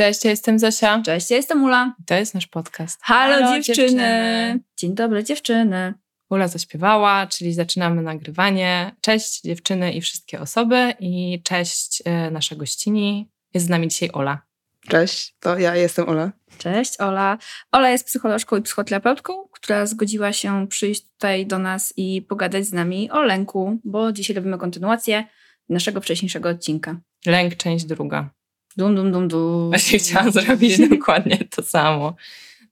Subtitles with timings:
[0.00, 1.02] Cześć, ja jestem Zosia.
[1.02, 1.94] Cześć, ja jestem Ula.
[2.06, 3.00] To jest nasz podcast.
[3.02, 3.76] Halo, dziewczyny.
[3.76, 4.60] dziewczyny.
[4.76, 5.94] Dzień dobry, dziewczyny.
[6.30, 8.96] Ula zaśpiewała, czyli zaczynamy nagrywanie.
[9.00, 13.30] Cześć dziewczyny i wszystkie osoby i cześć e, nasza gościni.
[13.54, 14.42] Jest z nami dzisiaj Ola.
[14.88, 16.32] Cześć, to ja jestem Ola.
[16.58, 17.38] Cześć, Ola.
[17.72, 22.72] Ola jest psycholożką i psychoterapeutką, która zgodziła się przyjść tutaj do nas i pogadać z
[22.72, 25.24] nami o lęku, bo dzisiaj robimy kontynuację
[25.68, 27.00] naszego wcześniejszego odcinka.
[27.26, 28.39] Lęk, część druga.
[28.80, 29.68] Dum, dum, dum, dum.
[29.70, 32.14] Właśnie chciałam zrobić dokładnie to samo.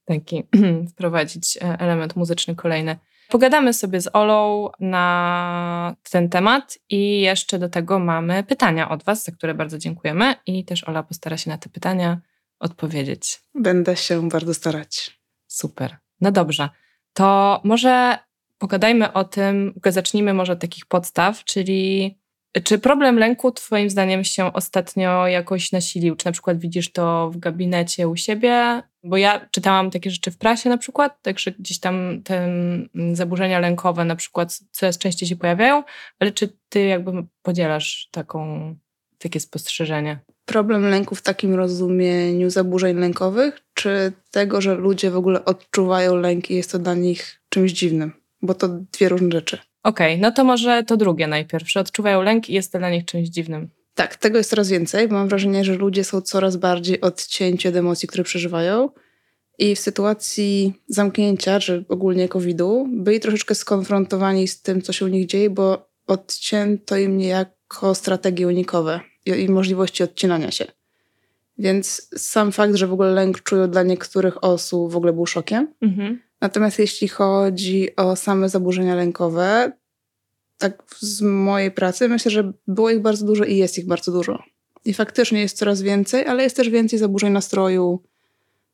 [0.04, 0.42] Taki,
[0.90, 2.96] wprowadzić e, element muzyczny kolejny.
[3.28, 9.24] Pogadamy sobie z Olą na ten temat i jeszcze do tego mamy pytania od Was,
[9.24, 12.20] za które bardzo dziękujemy i też Ola postara się na te pytania
[12.60, 13.40] odpowiedzieć.
[13.54, 15.20] Będę się bardzo starać.
[15.46, 15.96] Super.
[16.20, 16.68] No dobrze.
[17.12, 18.18] To może
[18.58, 22.18] pogadajmy o tym, zacznijmy może od takich podstaw, czyli
[22.64, 26.16] czy problem lęku Twoim zdaniem się ostatnio jakoś nasilił?
[26.16, 28.82] Czy na przykład widzisz to w gabinecie u siebie?
[29.04, 33.58] Bo ja czytałam takie rzeczy w prasie na przykład, także gdzieś tam te mm, zaburzenia
[33.58, 35.82] lękowe na przykład coraz częściej się pojawiają,
[36.18, 38.74] ale czy Ty jakby podzielasz taką,
[39.18, 40.18] takie spostrzeżenie?
[40.44, 46.50] Problem lęku w takim rozumieniu zaburzeń lękowych, czy tego, że ludzie w ogóle odczuwają lęk
[46.50, 48.12] i jest to dla nich czymś dziwnym?
[48.42, 49.58] Bo to dwie różne rzeczy.
[49.82, 52.90] Okej, okay, no to może to drugie najpierw, że odczuwają lęk i jest to dla
[52.90, 53.70] nich czymś dziwnym.
[53.94, 57.76] Tak, tego jest coraz więcej, bo mam wrażenie, że ludzie są coraz bardziej odcięci od
[57.76, 58.90] emocji, które przeżywają.
[59.58, 65.08] I w sytuacji zamknięcia, czy ogólnie COVID-u, byli troszeczkę skonfrontowani z tym, co się u
[65.08, 70.64] nich dzieje, bo odcięto im niejako strategie unikowe i, możliwości odcinania się.
[71.58, 75.74] Więc sam fakt, że w ogóle lęk czują dla niektórych osób w ogóle był szokiem.
[75.82, 76.20] Mhm.
[76.40, 79.72] Natomiast jeśli chodzi o same zaburzenia lękowe,
[80.58, 84.42] tak z mojej pracy myślę, że było ich bardzo dużo i jest ich bardzo dużo.
[84.84, 88.02] I faktycznie jest coraz więcej, ale jest też więcej zaburzeń nastroju,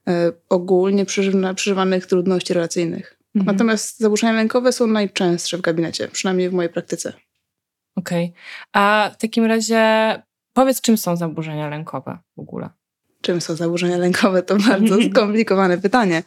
[0.09, 0.13] y,
[0.49, 1.07] ogólnie
[1.55, 3.19] przeżywanych trudności relacyjnych.
[3.35, 3.57] Mhm.
[3.57, 7.13] Natomiast zaburzenia lękowe są najczęstsze w gabinecie, przynajmniej w mojej praktyce.
[7.97, 8.25] Okej.
[8.25, 8.43] Okay.
[8.73, 9.83] A w takim razie
[10.53, 12.71] powiedz, czym są zaburzenia lękowe w ogóle?
[13.21, 14.43] Czym są zaburzenia lękowe?
[14.43, 16.23] To bardzo skomplikowane pytanie.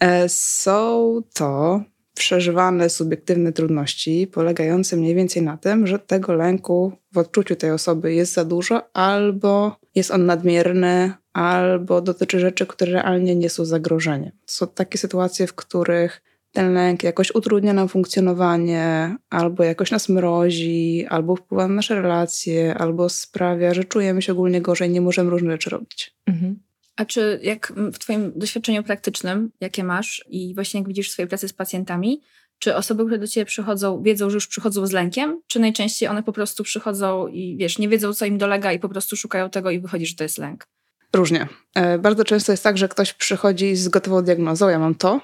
[0.00, 1.80] E, są to
[2.14, 8.14] przeżywane subiektywne trudności, polegające mniej więcej na tym, że tego lęku w odczuciu tej osoby
[8.14, 14.32] jest za dużo, albo jest on nadmierny, albo dotyczy rzeczy, które realnie nie są zagrożeniem.
[14.46, 16.22] Są takie sytuacje, w których
[16.52, 22.74] ten lęk jakoś utrudnia nam funkcjonowanie, albo jakoś nas mrozi, albo wpływa na nasze relacje,
[22.74, 26.14] albo sprawia, że czujemy się ogólnie gorzej, nie możemy różne rzeczy robić.
[26.26, 26.58] Mhm.
[27.00, 31.28] A czy jak w Twoim doświadczeniu praktycznym, jakie masz i właśnie jak widzisz w swojej
[31.28, 32.20] pracy z pacjentami,
[32.58, 36.22] czy osoby, które do Ciebie przychodzą, wiedzą, że już przychodzą z lękiem, czy najczęściej one
[36.22, 39.70] po prostu przychodzą i wiesz, nie wiedzą, co im dolega i po prostu szukają tego
[39.70, 40.64] i wychodzi, że to jest lęk?
[41.12, 41.48] Różnie.
[41.74, 45.20] E, bardzo często jest tak, że ktoś przychodzi z gotową diagnozą, ja mam to.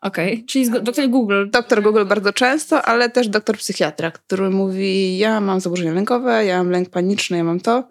[0.00, 0.46] Okej, okay.
[0.46, 1.50] czyli doktor Google.
[1.50, 6.58] Doktor Google bardzo często, ale też doktor psychiatra, który mówi, ja mam zaburzenia lękowe, ja
[6.58, 7.88] mam lęk paniczny, ja mam to.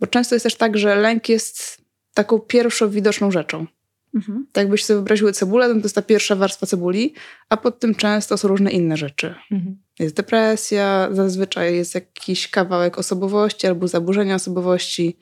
[0.00, 1.81] Bo często jest też tak, że lęk jest
[2.14, 3.66] taką pierwszą widoczną rzeczą.
[4.14, 4.46] Mhm.
[4.52, 7.14] Tak jakbyś sobie wyobraziły cebulę, to jest ta pierwsza warstwa cebuli,
[7.48, 9.34] a pod tym często są różne inne rzeczy.
[9.50, 9.76] Mhm.
[9.98, 15.18] Jest depresja, zazwyczaj jest jakiś kawałek osobowości albo zaburzenia osobowości.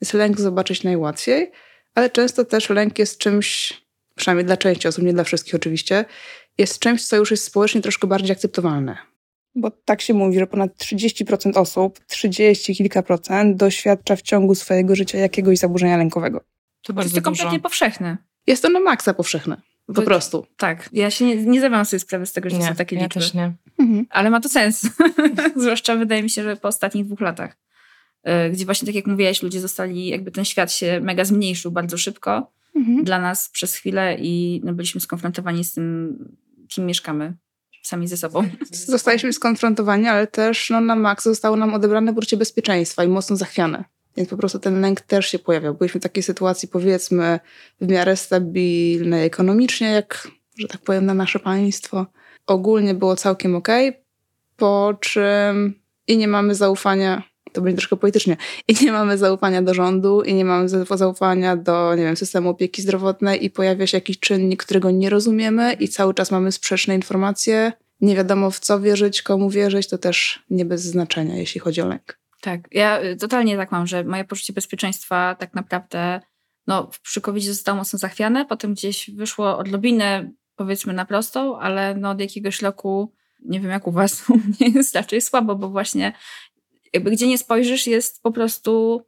[0.00, 1.52] Jest lęk zobaczyć najłatwiej,
[1.94, 3.72] ale często też lęk jest czymś,
[4.14, 6.04] przynajmniej dla części osób, nie dla wszystkich oczywiście,
[6.58, 8.96] jest czymś, co już jest społecznie troszkę bardziej akceptowalne.
[9.56, 14.96] Bo tak się mówi, że ponad 30% osób, 30 kilka procent doświadcza w ciągu swojego
[14.96, 16.40] życia jakiegoś zaburzenia lękowego.
[16.82, 18.16] To, bardzo to jest to kompletnie powszechne.
[18.46, 19.60] Jest to na maksa powszechne.
[19.86, 20.46] Po Bo, prostu.
[20.56, 20.88] Tak.
[20.92, 23.20] Ja się nie, nie zdawałam sobie sprawy z tego, że nie, są takie ja liczby.
[23.20, 23.52] Też nie.
[23.78, 24.06] Mhm.
[24.10, 24.88] Ale ma to sens.
[25.56, 27.56] Zwłaszcza wydaje mi się, że po ostatnich dwóch latach.
[28.22, 31.98] E, gdzie właśnie, tak jak mówiłaś, ludzie zostali, jakby ten świat się mega zmniejszył bardzo
[31.98, 33.04] szybko mhm.
[33.04, 36.18] dla nas przez chwilę i no, byliśmy skonfrontowani z tym,
[36.68, 37.34] kim mieszkamy
[37.86, 38.42] sami ze sobą.
[38.70, 43.84] Zostaliśmy skonfrontowani, ale też no, na maks zostało nam odebrane poczucie bezpieczeństwa i mocno zachwiane.
[44.16, 45.74] Więc po prostu ten lęk też się pojawiał.
[45.74, 47.40] Byliśmy w takiej sytuacji, powiedzmy,
[47.80, 50.28] w miarę stabilnej ekonomicznie, jak,
[50.58, 52.06] że tak powiem, na nasze państwo.
[52.46, 53.68] Ogólnie było całkiem ok,
[54.56, 55.74] po czym
[56.06, 57.22] i nie mamy zaufania,
[57.56, 58.36] to będzie troszkę politycznie,
[58.68, 62.82] i nie mamy zaufania do rządu, i nie mamy zaufania do, nie wiem, systemu opieki
[62.82, 67.72] zdrowotnej i pojawia się jakiś czynnik, którego nie rozumiemy i cały czas mamy sprzeczne informacje,
[68.00, 71.88] nie wiadomo w co wierzyć, komu wierzyć, to też nie bez znaczenia, jeśli chodzi o
[71.88, 72.18] lęk.
[72.40, 76.20] Tak, ja y, totalnie tak mam, że moje poczucie bezpieczeństwa tak naprawdę
[76.66, 82.10] no, przy covid zostało mocno zachwiane, potem gdzieś wyszło odrobinę powiedzmy na prostą, ale no,
[82.10, 83.12] od jakiegoś roku,
[83.44, 86.12] nie wiem jak u was, u mnie jest raczej słabo, bo właśnie
[86.92, 89.02] jakby gdzie nie spojrzysz jest po prostu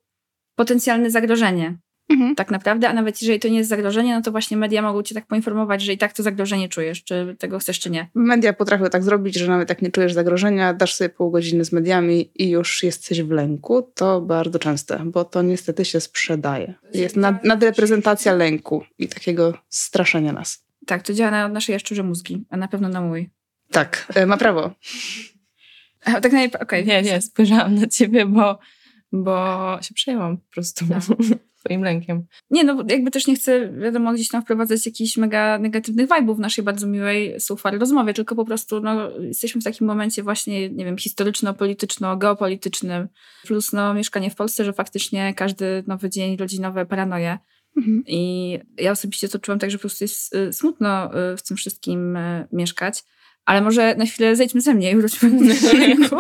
[0.55, 1.79] potencjalne zagrożenie.
[2.09, 2.35] Mhm.
[2.35, 5.15] Tak naprawdę, a nawet jeżeli to nie jest zagrożenie, no to właśnie media mogą cię
[5.15, 8.09] tak poinformować, że i tak to zagrożenie czujesz, czy tego chcesz, czy nie.
[8.15, 11.73] Media potrafią tak zrobić, że nawet jak nie czujesz zagrożenia, dasz sobie pół godziny z
[11.73, 13.93] mediami i już jesteś w lęku.
[13.95, 16.75] To bardzo częste, bo to niestety się sprzedaje.
[16.95, 20.65] Jest nad, nadreprezentacja lęku i takiego straszenia nas.
[20.87, 23.31] Tak, to działa na nasze jaszczurze mózgi, a na pewno na mój.
[23.71, 24.71] Tak, e, ma prawo.
[26.16, 26.82] A, tak najlepiej, okej.
[26.82, 26.94] Okay.
[26.94, 28.58] Nie, nie, spojrzałam na ciebie, bo,
[29.12, 30.87] bo się przejęłam po prostu.
[30.87, 31.02] Tak.
[31.58, 32.26] swoim lękiem.
[32.50, 36.38] Nie, no jakby też nie chcę, wiadomo, gdzieś tam wprowadzać jakichś mega negatywnych vibe'ów w
[36.38, 40.84] naszej bardzo miłej, suchwary rozmowie, tylko po prostu no, jesteśmy w takim momencie właśnie, nie
[40.84, 43.08] wiem, historyczno-polityczno-geopolitycznym,
[43.46, 47.38] plus no mieszkanie w Polsce, że faktycznie każdy nowy dzień rodzinowe paranoje.
[47.76, 48.02] Mhm.
[48.06, 51.56] I ja osobiście to czułam tak, że po prostu jest y, smutno y, w tym
[51.56, 53.05] wszystkim y, mieszkać.
[53.49, 55.31] Ale może na chwilę zejdźmy ze mnie i wróćmy
[55.62, 56.17] do rynku.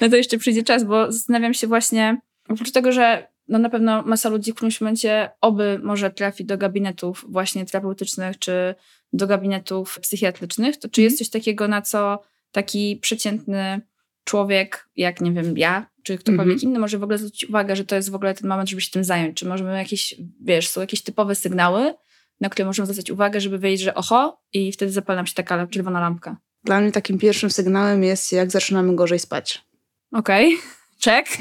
[0.00, 4.02] Na to jeszcze przyjdzie czas, bo zastanawiam się właśnie, oprócz tego, że no na pewno
[4.02, 8.74] masa ludzi w którymś momencie oby może trafi do gabinetów właśnie terapeutycznych czy
[9.12, 11.18] do gabinetów psychiatrycznych, to czy jest mhm.
[11.18, 12.22] coś takiego, na co
[12.52, 13.80] taki przeciętny
[14.24, 16.62] człowiek, jak nie wiem, ja, czy ktokolwiek mm-hmm.
[16.62, 18.90] inny może w ogóle zwrócić uwagę, że to jest w ogóle ten moment, żeby się
[18.90, 19.36] tym zająć?
[19.36, 21.94] Czy możemy jakieś, wiesz, są jakieś typowe sygnały,
[22.40, 26.00] na które możemy zwracać uwagę, żeby wiedzieć, że oho, i wtedy zapala się taka czerwona
[26.00, 26.36] lampka.
[26.64, 29.64] Dla mnie takim pierwszym sygnałem jest, jak zaczynamy gorzej spać.
[30.12, 30.66] Okej, okay.
[31.04, 31.38] check.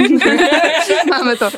[1.10, 1.52] Mamy to.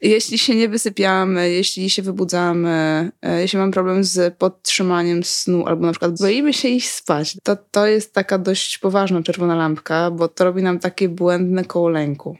[0.00, 5.86] Jeśli się nie wysypiamy, jeśli się wybudzamy, e, jeśli mam problem z podtrzymaniem snu, albo
[5.86, 10.28] na przykład boimy się iść spać, to to jest taka dość poważna czerwona lampka, bo
[10.28, 12.36] to robi nam takie błędne koło lęku.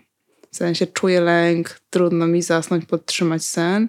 [0.51, 3.89] W sensie czuję lęk, trudno mi zasnąć, podtrzymać sen,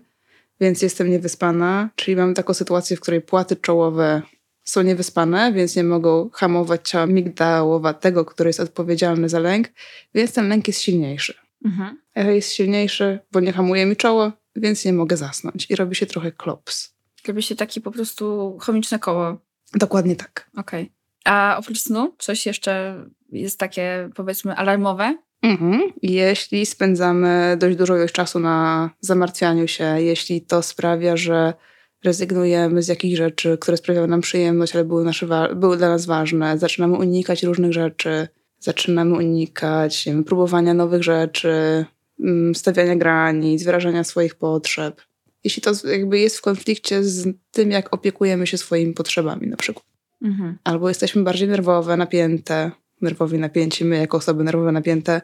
[0.62, 4.22] więc jestem niewyspana, czyli mam taką sytuację, w której płaty czołowe
[4.64, 9.68] są niewyspane, więc nie mogą hamować ciała migdałowatego, który jest odpowiedzialny za lęk,
[10.16, 11.34] więc ten lęk jest silniejszy.
[11.66, 12.02] Mhm.
[12.16, 15.66] Echo jest silniejszy, bo nie hamuje mi czoło, więc nie mogę zasnąć.
[15.70, 16.96] I robi się trochę klops.
[17.28, 19.38] Robi się taki po prostu chemiczne koło.
[19.74, 20.50] Dokładnie tak.
[20.58, 20.82] Okej.
[20.84, 20.94] Okay.
[21.26, 25.18] A oprócz snu coś jeszcze jest takie powiedzmy alarmowe?
[25.42, 25.82] Mhm.
[26.02, 31.54] Jeśli spędzamy dość dużo już czasu na zamartwianiu się, jeśli to sprawia, że
[32.04, 36.58] rezygnujemy z jakichś rzeczy, które sprawiały nam przyjemność, ale były, nasze, były dla nas ważne,
[36.58, 38.28] zaczynamy unikać różnych rzeczy,
[38.60, 41.86] zaczynamy unikać wiem, próbowania nowych rzeczy,
[42.20, 45.02] mm, stawiania granic, wyrażania swoich potrzeb.
[45.44, 49.86] Jeśli to jakby jest w konflikcie z tym, jak opiekujemy się swoimi potrzebami na przykład.
[50.22, 50.58] Mhm.
[50.64, 52.72] Albo jesteśmy bardziej nerwowe, napięte,
[53.02, 55.22] nerwowi napięci, my jako osoby nerwowe napięte.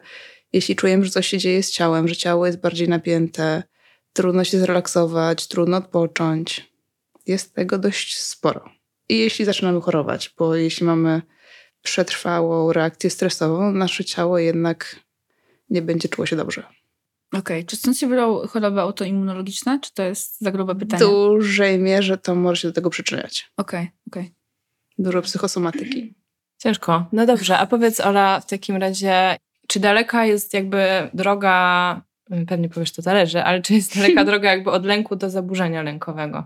[0.52, 3.62] Jeśli czujemy, że coś się dzieje z ciałem, że ciało jest bardziej napięte,
[4.12, 6.69] trudno się zrelaksować, trudno odpocząć,
[7.30, 8.64] jest tego dość sporo.
[9.08, 11.22] I jeśli zaczynamy chorować, bo jeśli mamy
[11.82, 14.96] przetrwałą reakcję stresową, nasze ciało jednak
[15.70, 16.60] nie będzie czuło się dobrze.
[17.32, 17.64] Okej, okay.
[17.64, 21.04] czy stąd się biorą choroby autoimmunologiczne, czy to jest za grube pytanie?
[21.04, 23.52] W dużej mierze to może się do tego przyczyniać.
[23.56, 24.22] Okej, okay, okej.
[24.22, 24.34] Okay.
[24.98, 26.14] Dużo psychosomatyki.
[26.58, 27.06] Ciężko.
[27.12, 29.36] No dobrze, a powiedz Ola w takim razie,
[29.68, 32.02] czy daleka jest jakby droga,
[32.48, 36.44] pewnie powiesz to zależy, ale czy jest daleka droga jakby od lęku do zaburzenia lękowego?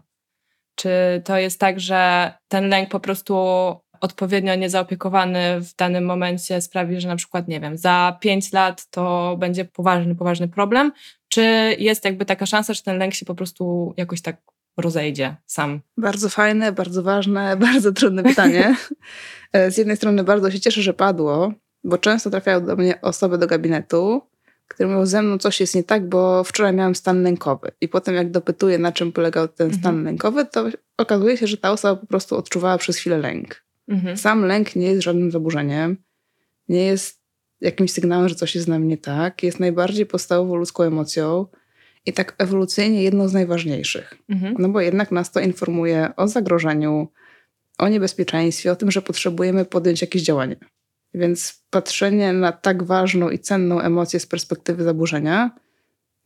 [0.74, 0.90] Czy
[1.24, 3.34] to jest tak, że ten lęk po prostu
[4.00, 9.36] odpowiednio niezaopiekowany w danym momencie sprawi, że na przykład, nie wiem, za pięć lat to
[9.38, 10.92] będzie poważny, poważny problem?
[11.28, 11.42] Czy
[11.78, 14.36] jest jakby taka szansa, że ten lęk się po prostu jakoś tak
[14.76, 15.80] rozejdzie sam?
[15.96, 18.76] Bardzo fajne, bardzo ważne, bardzo trudne pytanie.
[19.52, 21.52] E, z jednej strony bardzo się cieszę, że padło,
[21.84, 24.22] bo często trafiają do mnie osoby do gabinetu,
[24.68, 27.70] które mówią, ze mną coś jest nie tak, bo wczoraj miałem stan lękowy.
[27.80, 30.04] I potem jak dopytuję, na czym polegał ten stan mhm.
[30.04, 30.66] lękowy, to
[30.96, 33.64] okazuje się, że ta osoba po prostu odczuwała przez chwilę lęk.
[33.88, 34.16] Mhm.
[34.16, 35.96] Sam lęk nie jest żadnym zaburzeniem,
[36.68, 37.20] nie jest
[37.60, 39.42] jakimś sygnałem, że coś jest z nami nie tak.
[39.42, 41.46] Jest najbardziej podstawową ludzką emocją
[42.06, 44.14] i tak ewolucyjnie jedną z najważniejszych.
[44.28, 44.54] Mhm.
[44.58, 47.08] No bo jednak nas to informuje o zagrożeniu,
[47.78, 50.56] o niebezpieczeństwie, o tym, że potrzebujemy podjąć jakieś działanie.
[51.14, 55.50] Więc patrzenie na tak ważną i cenną emocję z perspektywy zaburzenia,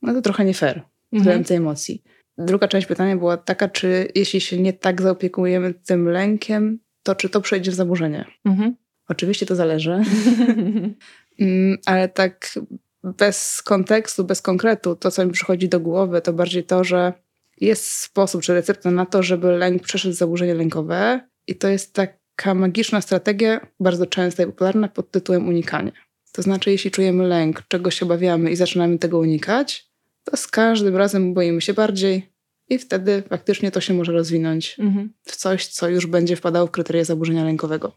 [0.01, 0.81] no to trochę nie fair
[1.13, 1.43] mhm.
[1.49, 2.03] emocji.
[2.37, 7.29] Druga część pytania była taka, czy jeśli się nie tak zaopiekujemy tym lękiem, to czy
[7.29, 8.25] to przejdzie w zaburzenie?
[8.45, 8.75] Mhm.
[9.07, 10.01] Oczywiście to zależy.
[11.39, 12.59] Mm, ale tak
[13.03, 17.13] bez kontekstu, bez konkretu, to co mi przychodzi do głowy, to bardziej to, że
[17.57, 21.93] jest sposób czy recepta na to, żeby lęk przeszedł zaburzenie lękowe i to jest
[22.39, 25.91] taka magiczna strategia, bardzo częsta i popularna pod tytułem unikanie.
[26.31, 29.89] To znaczy, jeśli czujemy lęk, czego się obawiamy i zaczynamy tego unikać,
[30.23, 32.29] to z każdym razem boimy się bardziej
[32.69, 35.13] i wtedy faktycznie to się może rozwinąć mhm.
[35.23, 37.91] w coś, co już będzie wpadało w kryteria zaburzenia lękowego.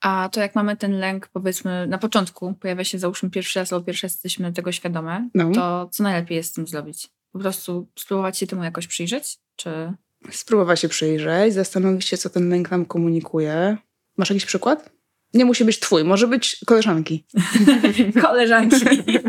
[0.00, 3.84] A to jak mamy ten lęk, powiedzmy, na początku pojawia się, załóżmy, pierwszy raz albo
[3.84, 5.52] pierwszy raz jesteśmy tego świadome, no.
[5.52, 7.10] to co najlepiej jest z tym zrobić?
[7.32, 9.38] Po prostu spróbować się temu jakoś przyjrzeć?
[9.56, 9.92] Czy...
[10.30, 13.76] Spróbować się przyjrzeć, zastanowić się, co ten lęk nam komunikuje.
[14.18, 14.90] Masz jakiś przykład?
[15.34, 17.26] Nie musi być twój, może być koleżanki.
[18.22, 18.86] koleżanki.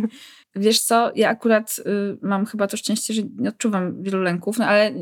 [0.56, 1.84] Wiesz co, ja akurat y,
[2.22, 4.94] mam chyba to szczęście, że nie odczuwam wielu lęków, no ale y,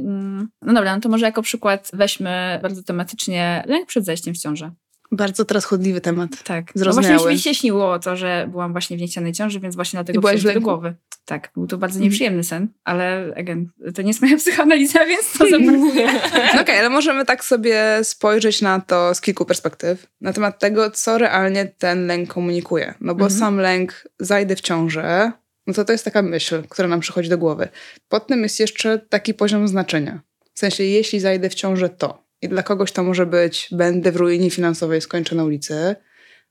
[0.62, 4.72] no dobra, no to może jako przykład weźmy bardzo tematycznie lęk przed zajściem w ciążę.
[5.12, 6.44] Bardzo teraz chodliwy temat.
[6.44, 6.76] Tak.
[6.76, 10.28] No właśnie mi się śniło to, że byłam właśnie w niechcianej ciąży, więc właśnie dlatego
[10.28, 10.96] przyszło do głowy.
[11.26, 15.50] Tak, był to bardzo nieprzyjemny sen, ale again, to nie jest moja psychoanaliza, więc to
[15.50, 16.06] zaparkuję.
[16.14, 20.08] no Okej, okay, ale możemy tak sobie spojrzeć na to z kilku perspektyw.
[20.22, 22.94] Na temat tego, co realnie ten lęk komunikuje.
[23.02, 23.40] No bo mhm.
[23.40, 25.32] sam lęk, zajdę w ciążę,
[25.68, 27.68] no to to jest taka myśl, która nam przychodzi do głowy.
[28.10, 30.22] Pod tym jest jeszcze taki poziom znaczenia.
[30.54, 32.27] W sensie, jeśli zajdę w ciążę, to.
[32.42, 35.96] I dla kogoś to może być, będę w ruinie finansowej, skończę na ulicy.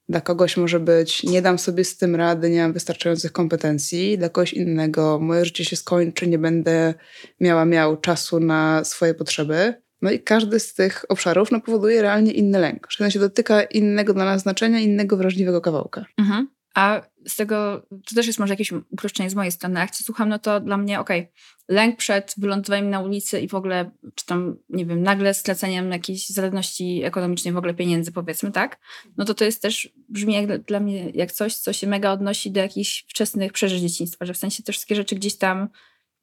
[0.09, 4.19] Dla kogoś może być, nie dam sobie z tym rady, nie mam wystarczających kompetencji.
[4.19, 6.95] Dla kogoś innego, moje życie się skończy, nie będę
[7.40, 9.75] miała miał czasu na swoje potrzeby.
[10.02, 12.87] No i każdy z tych obszarów no, powoduje realnie inny lęk.
[12.90, 16.05] Że się dotyka innego dla nas znaczenia, innego wrażliwego kawałka.
[16.19, 16.49] Mhm.
[16.76, 20.28] A z tego, to też jest może jakieś uproszczenie z mojej strony, jak cię słucham,
[20.28, 21.33] no to dla mnie, okej, okay,
[21.68, 26.28] lęk przed wylądowaniem na ulicy i w ogóle, czy tam, nie wiem, nagle straceniem jakiejś
[26.28, 28.78] zależności ekonomicznej, w ogóle pieniędzy, powiedzmy, tak?
[29.16, 32.50] No to to jest też, brzmi jak, dla mnie jak coś, co się mega odnosi
[32.50, 35.68] do jakichś wczesnych przeżyć dzieciństwa, że w sensie te wszystkie rzeczy gdzieś tam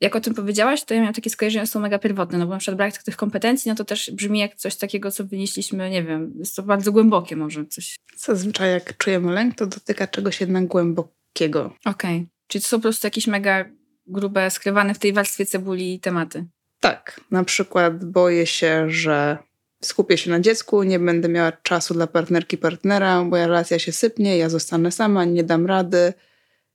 [0.03, 2.60] jak o tym powiedziałaś, to ja miałam takie skojarzenia, są mega pierwotne, no bo na
[2.60, 6.33] przykład brak tych kompetencji, no to też brzmi jak coś takiego, co wynieśliśmy, nie wiem,
[6.39, 7.95] jest to bardzo głębokie może coś.
[8.17, 11.65] Zazwyczaj jak czujemy lęk, to dotyka czegoś jednak głębokiego.
[11.86, 12.27] Okej, okay.
[12.48, 13.65] czyli to są po prostu jakieś mega
[14.07, 16.45] grube, skrywane w tej warstwie cebuli tematy.
[16.79, 19.38] Tak, na przykład boję się, że
[19.81, 24.38] skupię się na dziecku, nie będę miała czasu dla partnerki, partnera, moja relacja się sypnie,
[24.38, 26.13] ja zostanę sama, nie dam rady,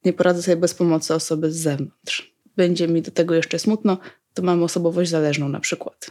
[0.05, 3.99] nie poradzę sobie bez pomocy osoby z zewnątrz będzie mi do tego jeszcze smutno,
[4.35, 6.11] to mam osobowość zależną na przykład.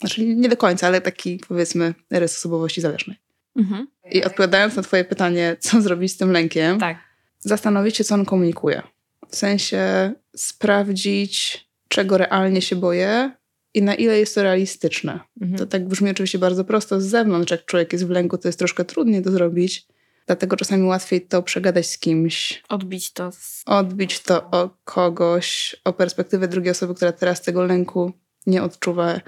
[0.00, 3.16] Znaczy nie do końca, ale taki powiedzmy rys osobowości zależnej.
[3.56, 3.86] Mhm.
[4.12, 6.96] I odpowiadając na twoje pytanie, co zrobić z tym lękiem, tak.
[7.38, 8.82] zastanowić się, co on komunikuje.
[9.28, 13.30] W sensie sprawdzić, czego realnie się boję
[13.74, 15.20] i na ile jest to realistyczne.
[15.40, 15.58] Mhm.
[15.58, 17.50] To tak brzmi oczywiście bardzo prosto z zewnątrz.
[17.50, 19.86] Jak człowiek jest w lęku, to jest troszkę trudniej to zrobić,
[20.26, 22.62] Dlatego czasami łatwiej to przegadać z kimś.
[22.68, 23.32] Odbić to.
[23.32, 23.62] Z...
[23.66, 28.12] Odbić to o kogoś, o perspektywę drugiej osoby, która teraz tego lęku
[28.46, 29.20] nie odczuwa,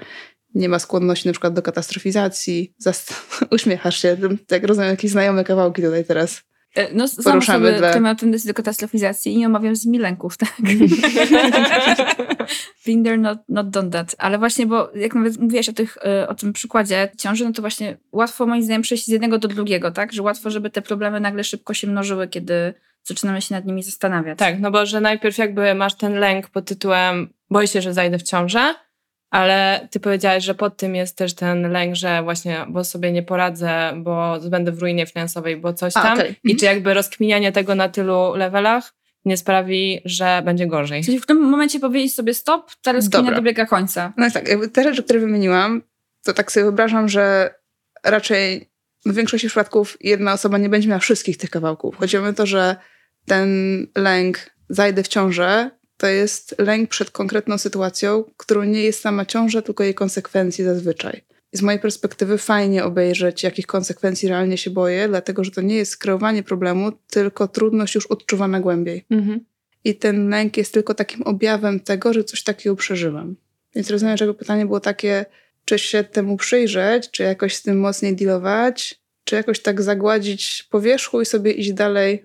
[0.55, 2.75] nie ma skłonności na przykład do katastrofizacji.
[2.85, 3.13] Zast-
[3.55, 6.46] uśmiechasz się, tak rozumiem, jakieś znajome kawałki tutaj teraz.
[6.77, 7.93] E, no, poruszamy sobie dla...
[7.93, 10.55] temat tendencji do katastrofizacji i nie omawiam z nimi lęków, tak?
[12.85, 14.15] Been there, not, not done that.
[14.17, 17.61] Ale właśnie, bo jak nawet mówiłaś o, tych, e, o tym przykładzie ciąży, no to
[17.61, 20.13] właśnie łatwo moim zdaniem przejść z jednego do drugiego, tak?
[20.13, 24.39] Że łatwo, żeby te problemy nagle szybko się mnożyły, kiedy zaczynamy się nad nimi zastanawiać.
[24.39, 28.17] Tak, no bo że najpierw jakby masz ten lęk pod tytułem boję się, że zajdę
[28.17, 28.75] w ciążę,
[29.29, 33.23] ale ty powiedziałaś, że pod tym jest też ten lęk, że właśnie, bo sobie nie
[33.23, 36.05] poradzę, bo będę w ruinie finansowej, bo coś tam.
[36.05, 36.35] A, okay.
[36.43, 38.93] I czy jakby rozkminianie tego na tylu levelach
[39.25, 41.03] nie sprawi, że będzie gorzej.
[41.03, 44.13] Czyli w tym momencie powiedzieć sobie stop, ta rozkminia dobiega końca.
[44.17, 45.81] No tak, te rzeczy, które wymieniłam,
[46.23, 47.53] to tak sobie wyobrażam, że
[48.03, 48.69] raczej
[49.05, 51.95] w większości przypadków jedna osoba nie będzie miała wszystkich tych kawałków.
[51.95, 52.75] Chodzi o to, że
[53.25, 53.49] ten
[53.95, 59.61] lęk zajdę w ciążę, to jest lęk przed konkretną sytuacją, którą nie jest sama ciąża,
[59.61, 61.21] tylko jej konsekwencji zazwyczaj.
[61.53, 65.97] Z mojej perspektywy fajnie obejrzeć, jakich konsekwencji realnie się boję, dlatego że to nie jest
[65.97, 69.05] kreowanie problemu, tylko trudność już odczuwana głębiej.
[69.09, 69.45] Mhm.
[69.83, 73.35] I ten lęk jest tylko takim objawem tego, że coś takiego przeżywam.
[73.75, 75.25] Więc rozumiem, że jego pytanie było takie,
[75.65, 81.21] czy się temu przyjrzeć, czy jakoś z tym mocniej dealować, czy jakoś tak zagładzić powierzchu
[81.21, 82.23] i sobie iść dalej,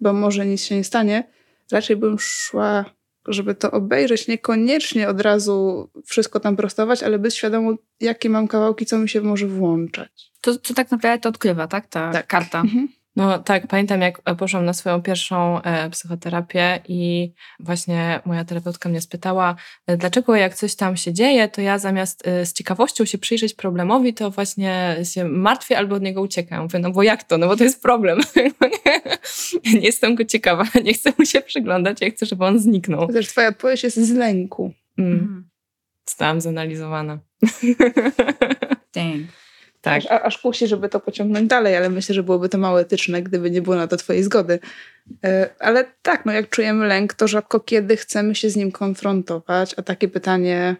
[0.00, 1.24] bo może nic się nie stanie.
[1.72, 2.95] Raczej bym szła
[3.28, 8.86] żeby to obejrzeć, niekoniecznie od razu wszystko tam prostować, ale być świadomą, jakie mam kawałki,
[8.86, 10.32] co mi się może włączać.
[10.40, 11.86] To, to tak naprawdę to odkrywa, tak?
[11.86, 12.26] Ta tak.
[12.26, 12.60] karta.
[12.60, 12.88] Mhm.
[13.16, 19.00] No tak, pamiętam jak poszłam na swoją pierwszą e, psychoterapię i właśnie moja terapeutka mnie
[19.00, 19.56] spytała,
[19.86, 23.54] e, dlaczego jak coś tam się dzieje, to ja zamiast e, z ciekawością się przyjrzeć
[23.54, 26.62] problemowi, to właśnie się martwię albo od niego uciekam.
[26.62, 27.38] Mówię, no bo jak to?
[27.38, 28.20] No bo to jest problem.
[29.74, 33.12] nie jestem go ciekawa, nie chcę mu się przyglądać, ja chcę, żeby on zniknął.
[33.12, 34.72] Też twoja odpowiedź jest z lęku.
[34.98, 35.12] Mm.
[35.12, 35.48] Mhm.
[36.06, 37.18] Zostałam zanalizowana.
[38.94, 39.45] Dang.
[39.86, 39.98] Tak.
[39.98, 43.50] Aż, aż kusi, żeby to pociągnąć dalej, ale myślę, że byłoby to mało etyczne, gdyby
[43.50, 44.58] nie było na to twojej zgody.
[45.24, 49.74] E, ale tak, no jak czujemy lęk, to rzadko kiedy chcemy się z nim konfrontować,
[49.76, 50.76] a takie pytanie,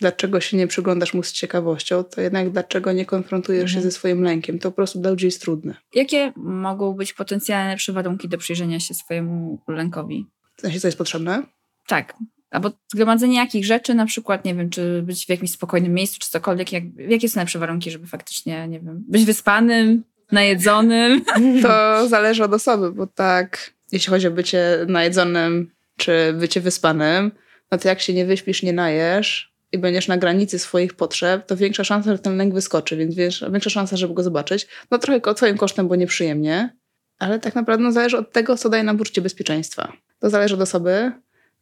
[0.00, 3.78] dlaczego się nie przyglądasz mu z ciekawością, to jednak dlaczego nie konfrontujesz mhm.
[3.78, 5.74] się ze swoim lękiem, to po prostu dla ludzi jest trudne.
[5.94, 10.26] Jakie mogą być potencjalne przywarunki do przyjrzenia się swojemu lękowi?
[10.56, 11.42] W sensie, co jest potrzebne?
[11.86, 12.14] Tak,
[12.50, 16.30] Albo zgromadzenie jakich rzeczy, na przykład, nie wiem, czy być w jakimś spokojnym miejscu, czy
[16.30, 16.72] cokolwiek.
[16.72, 21.24] Jak, jakie są najlepsze warunki, żeby faktycznie, nie wiem, być wyspanym, najedzonym?
[21.62, 27.32] To zależy od osoby, bo tak, jeśli chodzi o bycie najedzonym, czy bycie wyspanym,
[27.70, 31.56] no to jak się nie wyśpisz, nie najesz i będziesz na granicy swoich potrzeb, to
[31.56, 33.14] większa szansa, że ten lęk wyskoczy, więc
[33.50, 34.66] większa szansa, żeby go zobaczyć.
[34.90, 36.76] No trochę twoim kosztem, bo nieprzyjemnie,
[37.18, 39.92] ale tak naprawdę no, zależy od tego, co daje nam poczucie bezpieczeństwa.
[40.18, 41.12] To zależy od osoby,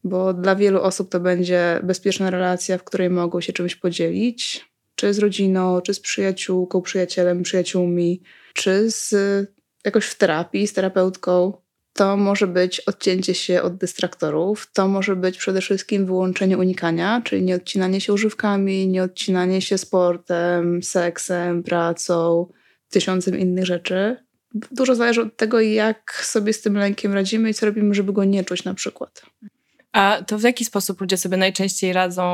[0.05, 5.15] bo dla wielu osób to będzie bezpieczna relacja, w której mogą się czymś podzielić, czy
[5.15, 8.23] z rodziną, czy z przyjaciółką, przyjacielem, przyjaciółmi,
[8.55, 9.15] czy z
[9.85, 11.53] jakoś w terapii, z terapeutką.
[11.93, 17.43] To może być odcięcie się od dystraktorów, to może być przede wszystkim wyłączenie unikania, czyli
[17.43, 22.47] nie odcinanie się używkami, nie odcinanie się sportem, seksem, pracą,
[22.91, 24.17] tysiącem innych rzeczy.
[24.73, 28.25] Dużo zależy od tego, jak sobie z tym lękiem radzimy i co robimy, żeby go
[28.25, 29.23] nie czuć na przykład.
[29.93, 32.25] A to w jaki sposób ludzie sobie najczęściej radzą?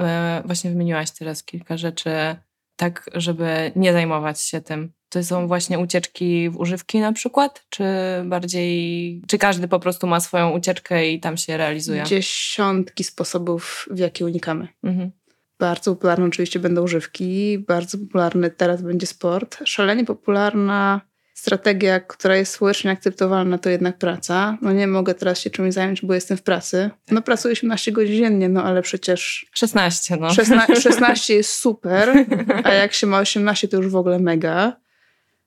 [0.00, 2.10] E, właśnie wymieniłaś teraz kilka rzeczy,
[2.76, 4.92] tak, żeby nie zajmować się tym.
[5.08, 7.66] To są właśnie ucieczki w używki na przykład?
[7.68, 7.84] Czy
[8.24, 12.04] bardziej, czy każdy po prostu ma swoją ucieczkę i tam się realizuje?
[12.04, 14.68] Dziesiątki sposobów, w jaki unikamy.
[14.84, 15.10] Mhm.
[15.58, 19.58] Bardzo popularne oczywiście będą używki, bardzo popularny teraz będzie sport.
[19.64, 21.00] Szalenie popularna
[21.34, 24.58] strategia, która jest społecznie akceptowalna, to jednak praca.
[24.62, 26.90] No nie mogę teraz się czymś zająć, bo jestem w pracy.
[27.10, 29.46] No pracuję 18 godzin dziennie, no ale przecież...
[29.52, 30.30] 16, no.
[30.30, 32.26] 16, 16 jest super,
[32.64, 34.76] a jak się ma 18, to już w ogóle mega.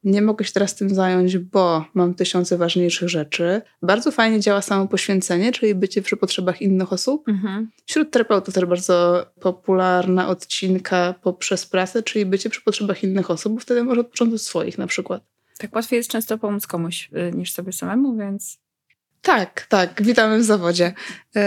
[0.03, 3.61] Nie mogę się teraz tym zająć, bo mam tysiące ważniejszych rzeczy.
[3.81, 7.29] Bardzo fajnie działa samo poświęcenie, czyli bycie przy potrzebach innych osób.
[7.29, 7.71] Mhm.
[7.85, 13.59] Wśród terapeutów też bardzo popularna odcinka poprzez pracę, czyli bycie przy potrzebach innych osób, bo
[13.59, 15.36] wtedy może odpocząć od swoich na przykład.
[15.57, 18.59] Tak łatwiej jest często pomóc komuś y, niż sobie samemu, więc.
[19.21, 20.03] Tak, tak.
[20.03, 20.93] Witamy w zawodzie.
[21.37, 21.39] Y,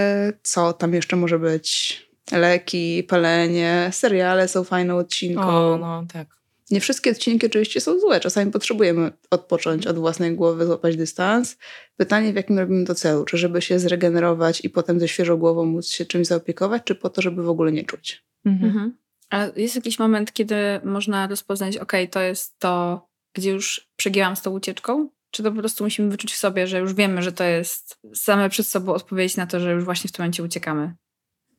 [0.42, 2.00] co tam jeszcze może być?
[2.32, 5.48] Leki, palenie, seriale są fajną odcinką.
[5.48, 6.40] O, no tak.
[6.70, 8.20] Nie wszystkie odcinki oczywiście są złe.
[8.20, 11.56] Czasami potrzebujemy odpocząć od własnej głowy, złapać dystans.
[11.96, 13.24] Pytanie, w jakim robimy to celu?
[13.24, 17.10] Czy żeby się zregenerować i potem ze świeżą głową móc się czymś zaopiekować, czy po
[17.10, 18.24] to, żeby w ogóle nie czuć?
[18.44, 18.70] Mhm.
[18.70, 18.96] mhm.
[19.30, 24.42] A jest jakiś moment, kiedy można rozpoznać, ok, to jest to, gdzie już przegięłam z
[24.42, 25.08] tą ucieczką?
[25.30, 28.50] Czy to po prostu musimy wyczuć w sobie, że już wiemy, że to jest same
[28.50, 30.94] przed sobą odpowiedź na to, że już właśnie w tym momencie uciekamy?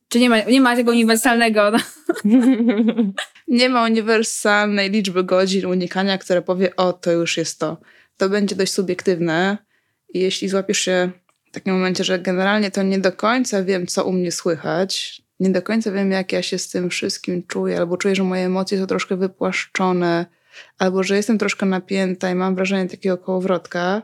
[0.08, 1.70] Czy nie ma, nie ma tego uniwersalnego?
[1.70, 1.78] No?
[3.48, 7.76] nie ma uniwersalnej liczby godzin unikania, które powie, o, to już jest to.
[8.16, 9.58] To będzie dość subiektywne.
[10.14, 11.10] I jeśli złapiesz się
[11.46, 15.50] w takim momencie, że generalnie to nie do końca wiem, co u mnie słychać, nie
[15.50, 18.78] do końca wiem, jak ja się z tym wszystkim czuję, albo czuję, że moje emocje
[18.78, 20.26] są troszkę wypłaszczone,
[20.78, 24.02] albo że jestem troszkę napięta i mam wrażenie takiego kołowrotka,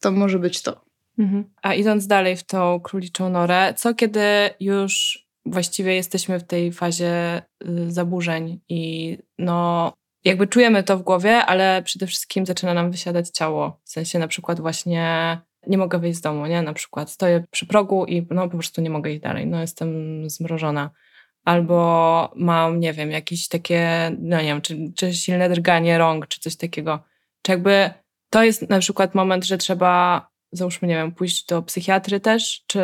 [0.00, 0.84] to może być to.
[1.18, 1.44] Mhm.
[1.62, 4.20] A idąc dalej w tą króliczą norę, co kiedy
[4.60, 9.92] już właściwie jesteśmy w tej fazie y, zaburzeń i no
[10.24, 13.80] jakby czujemy to w głowie, ale przede wszystkim zaczyna nam wysiadać ciało.
[13.84, 16.62] W sensie na przykład właśnie nie mogę wyjść z domu, nie?
[16.62, 19.46] Na przykład stoję przy progu i no po prostu nie mogę iść dalej.
[19.46, 19.90] No jestem
[20.30, 20.90] zmrożona
[21.44, 26.40] albo mam, nie wiem, jakieś takie, no nie wiem, czy, czy silne drganie rąk, czy
[26.40, 27.04] coś takiego.
[27.42, 27.90] Czy jakby
[28.30, 32.80] to jest na przykład moment, że trzeba, załóżmy, nie wiem, pójść do psychiatry też, czy,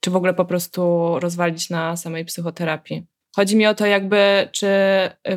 [0.00, 3.06] czy w ogóle po prostu rozwalić na samej psychoterapii.
[3.36, 4.66] Chodzi mi o to, jakby, czy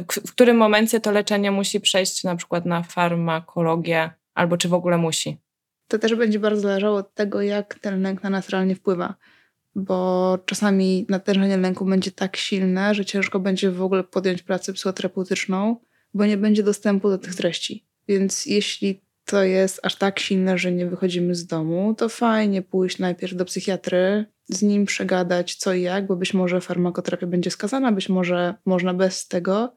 [0.10, 4.98] w którym momencie to leczenie musi przejść na przykład na farmakologię, albo czy w ogóle
[4.98, 5.38] musi.
[5.88, 9.16] To też będzie bardzo zależało od tego, jak ten lęk na nas realnie wpływa
[9.76, 15.76] bo czasami natężenie lęku będzie tak silne, że ciężko będzie w ogóle podjąć pracę psychoterapeutyczną,
[16.14, 17.86] bo nie będzie dostępu do tych treści.
[18.08, 23.00] Więc jeśli to jest aż tak silne, że nie wychodzimy z domu, to fajnie pójść
[23.00, 27.92] najpierw do psychiatry, z nim przegadać co i jak, bo być może farmakoterapia będzie skazana,
[27.92, 29.76] być może można bez tego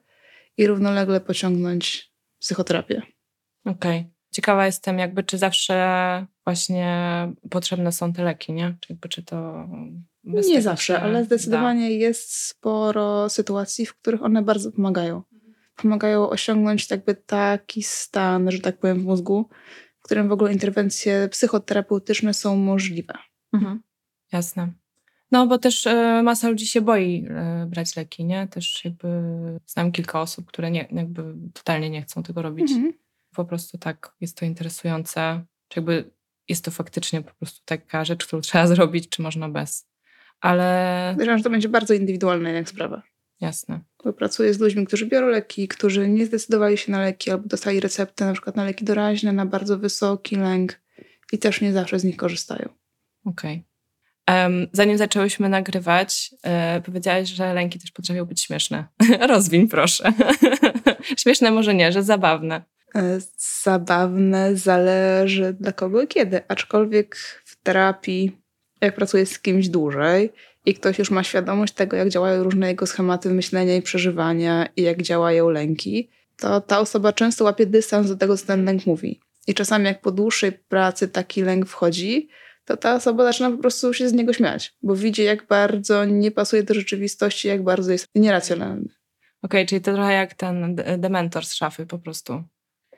[0.57, 3.03] i równolegle pociągnąć psychoterapię.
[3.65, 4.01] Okej.
[4.01, 4.14] Okay.
[4.35, 6.89] Ciekawa jestem jakby, czy zawsze właśnie
[7.51, 8.77] potrzebne są te leki, nie?
[8.81, 9.69] Czy, jakby, czy to...
[10.25, 11.95] Nie zawsze, ale zdecydowanie da.
[11.95, 15.23] jest sporo sytuacji, w których one bardzo pomagają.
[15.77, 19.49] Pomagają osiągnąć jakby taki stan, że tak powiem, w mózgu,
[19.99, 23.15] w którym w ogóle interwencje psychoterapeutyczne są możliwe.
[23.53, 23.83] Mhm.
[24.33, 24.73] Jasne.
[25.31, 27.27] No, bo też y, masa ludzi się boi
[27.65, 28.49] y, brać leki, nie?
[28.49, 29.09] Też jakby
[29.67, 32.71] znam kilka osób, które nie, jakby totalnie nie chcą tego robić.
[32.73, 33.04] Mhm.
[33.35, 35.45] Po prostu tak jest to interesujące.
[35.69, 36.11] Czy jakby
[36.49, 39.89] jest to faktycznie po prostu taka rzecz, którą trzeba zrobić, czy można bez.
[40.41, 41.09] Ale...
[41.13, 43.03] Podejrzewam, że to będzie bardzo indywidualna jednak sprawa.
[43.41, 43.81] Jasne.
[44.05, 47.81] Bo pracuję z ludźmi, którzy biorą leki, którzy nie zdecydowali się na leki albo dostali
[47.81, 50.81] receptę na przykład na leki doraźne, na bardzo wysoki lęk
[51.33, 52.69] i też nie zawsze z nich korzystają.
[53.25, 53.65] Okej.
[54.27, 54.43] Okay.
[54.43, 58.85] Um, zanim zaczęłyśmy nagrywać, e, powiedziałaś, że lęki też potrafią być śmieszne.
[59.29, 60.13] Rozwiń proszę.
[61.23, 62.63] śmieszne może nie, że zabawne.
[62.97, 63.19] E,
[63.63, 66.41] zabawne zależy dla kogo i kiedy.
[66.49, 68.39] Aczkolwiek w terapii,
[68.81, 70.33] jak pracuję z kimś dłużej
[70.67, 74.83] i ktoś już ma świadomość tego, jak działają różne jego schematy myślenia i przeżywania i
[74.83, 79.21] jak działają lęki, to ta osoba często łapie dystans do tego, co ten lęk mówi.
[79.47, 82.29] I czasami jak po dłuższej pracy taki lęk wchodzi,
[82.65, 86.31] to ta osoba zaczyna po prostu się z niego śmiać, bo widzi, jak bardzo nie
[86.31, 88.89] pasuje do rzeczywistości, jak bardzo jest nieracjonalny.
[89.43, 92.45] Okej, okay, czyli to trochę jak ten dementor z szafy po prostu.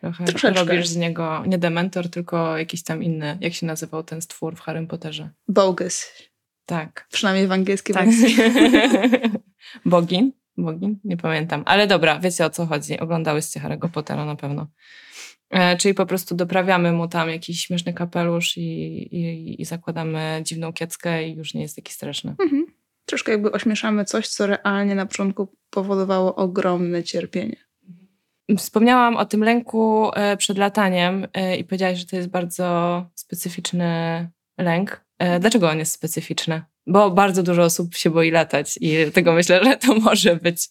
[0.01, 0.65] Trochę Troszeczkę.
[0.65, 4.61] robisz z niego nie dementor, tylko jakiś tam inny, jak się nazywał ten stwór w
[4.61, 5.31] Harry Potterze?
[5.49, 6.13] Bogus.
[6.67, 7.07] Tak.
[7.13, 8.09] Przynajmniej w angielskiej tak.
[9.85, 10.33] Bogin?
[10.57, 10.99] Bogin?
[11.05, 11.63] Nie pamiętam.
[11.67, 13.01] Ale dobra, wiecie o co chodzi.
[13.01, 14.67] Oglądałyście Harry'ego Pottera na pewno.
[15.51, 18.61] E, czyli po prostu doprawiamy mu tam jakiś śmieszny kapelusz i,
[19.17, 22.35] i, i zakładamy dziwną kieckę i już nie jest taki straszny.
[22.43, 22.67] Mhm.
[23.05, 27.66] Troszkę jakby ośmieszamy coś, co realnie na początku powodowało ogromne cierpienie.
[28.59, 34.29] Wspomniałam o tym lęku e, przed lataniem e, i powiedziałaś, że to jest bardzo specyficzny
[34.59, 35.07] lęk.
[35.41, 36.63] Dlaczego on jest specyficzny?
[36.87, 40.69] Bo bardzo dużo osób się boi latać i dlatego myślę, że to może być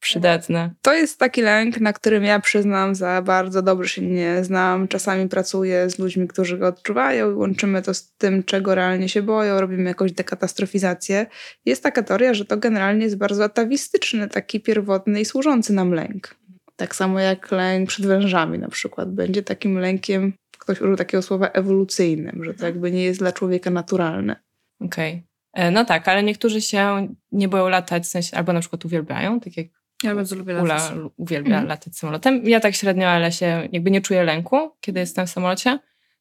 [0.00, 0.70] przydatne.
[0.82, 4.88] To jest taki lęk, na którym ja przyznam za bardzo dobrze się nie znam.
[4.88, 9.22] Czasami pracuję z ludźmi, którzy go odczuwają i łączymy to z tym, czego realnie się
[9.22, 11.26] boją, robimy jakąś dekatastrofizację.
[11.64, 16.36] Jest taka teoria, że to generalnie jest bardzo atawistyczny, taki pierwotny i służący nam lęk.
[16.76, 19.12] Tak samo jak lęk przed wężami na przykład.
[19.12, 23.70] Będzie takim lękiem, ktoś użył takiego słowa ewolucyjnym, że to jakby nie jest dla człowieka
[23.70, 24.36] naturalne.
[24.80, 25.12] Okej.
[25.12, 25.64] Okay.
[25.64, 29.40] E, no tak, ale niektórzy się nie boją latać, w sensie, albo na przykład uwielbiają,
[29.40, 29.66] tak jak
[30.02, 30.92] ja bardzo lubię latać.
[30.92, 31.68] Ula uwielbia mhm.
[31.68, 32.48] latać samolotem.
[32.48, 35.78] Ja tak średnio, ale się jakby nie czuję lęku, kiedy jestem w samolocie.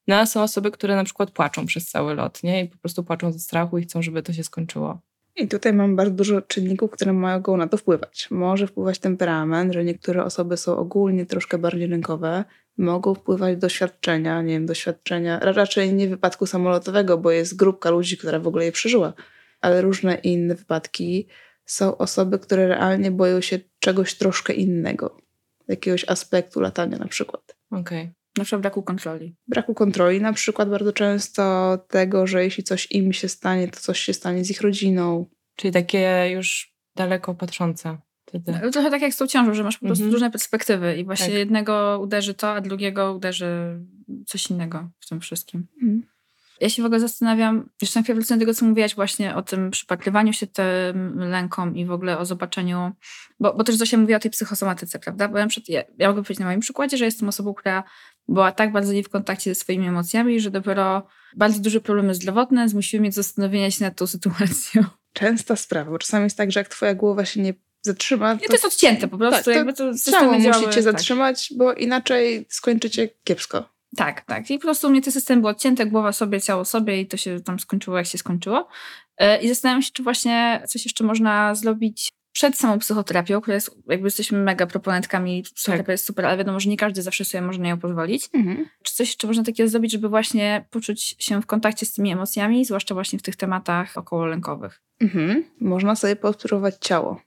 [0.08, 2.64] No a są osoby, które na przykład płaczą przez cały lot, nie?
[2.64, 5.02] I po prostu płaczą ze strachu i chcą, żeby to się skończyło.
[5.36, 8.28] I tutaj mam bardzo dużo czynników, które mogą na to wpływać.
[8.32, 12.44] Może wpływać temperament, że niektóre osoby są ogólnie troszkę bardziej lękowe.
[12.78, 18.40] Mogą wpływać doświadczenia, nie wiem, doświadczenia, raczej nie wypadku samolotowego, bo jest grupka ludzi, która
[18.40, 19.14] w ogóle je przeżyła,
[19.62, 21.28] ale różne inne wypadki
[21.66, 25.18] są osoby, które realnie boją się czegoś troszkę innego.
[25.68, 27.56] Jakiegoś aspektu latania na przykład.
[27.72, 27.82] Okej.
[27.82, 28.25] Okay.
[28.38, 29.36] Na przykład braku kontroli.
[29.48, 34.00] Braku kontroli, na przykład bardzo często tego, że jeśli coś im się stanie, to coś
[34.00, 35.26] się stanie z ich rodziną.
[35.56, 37.98] Czyli takie już daleko patrzące.
[38.26, 38.60] Wtedy.
[38.64, 40.14] No, trochę tak jak z tą ciążą, że masz po prostu mm -hmm.
[40.14, 41.36] różne perspektywy i właśnie tak.
[41.36, 43.80] jednego uderzy to, a drugiego uderzy
[44.26, 45.68] coś innego w tym wszystkim.
[45.82, 46.04] Mm.
[46.62, 49.72] Ja się w ogóle zastanawiam, jeszcze najpierw wrócę do tego, co mówiłaś właśnie o tym
[49.72, 52.92] przypatrywaniu się tym lękom i w ogóle o zobaczeniu,
[53.40, 55.28] bo, bo też Zosia mówiła o tej psychosomatyce, prawda?
[55.28, 57.84] Bo ja, ja, ja mogę powiedzieć na moim przykładzie, że jestem osobą, która
[58.28, 62.70] była tak bardzo nie w kontakcie ze swoimi emocjami, że dopiero bardzo duże problemy zdrowotne
[62.70, 64.84] zmusiły mnie do zastanowienia się nad tą sytuacją.
[65.14, 68.38] Częsta sprawa, bo czasami jest tak, że jak twoja głowa się nie zatrzyma.
[68.38, 69.36] To, to jest odcięte po prostu.
[69.36, 70.84] Tak, to jakby to ciało musicie tak.
[70.84, 73.70] zatrzymać, bo inaczej skończycie kiepsko.
[73.96, 74.52] Tak, tak.
[74.52, 77.18] I po prostu u mnie ten system był odcięty, głowa sobie, ciało sobie i to
[77.18, 78.68] się tam skończyło, jak się skończyło.
[79.18, 83.78] E, I zastanawiam się, czy właśnie coś jeszcze można zrobić przed samą psychoterapią, która jest,
[83.88, 85.94] jakby jesteśmy mega proponentkami, psychoterapia tak.
[85.94, 88.30] jest super, ale wiadomo, że nie każdy zawsze sobie może na nią pozwolić.
[88.34, 88.66] Mhm.
[88.84, 92.66] Czy coś jeszcze można takiego zrobić, żeby właśnie poczuć się w kontakcie z tymi emocjami,
[92.66, 94.82] zwłaszcza właśnie w tych tematach około lękowych?
[95.02, 95.44] Mhm.
[95.62, 97.22] Można sobie poobserwować ciało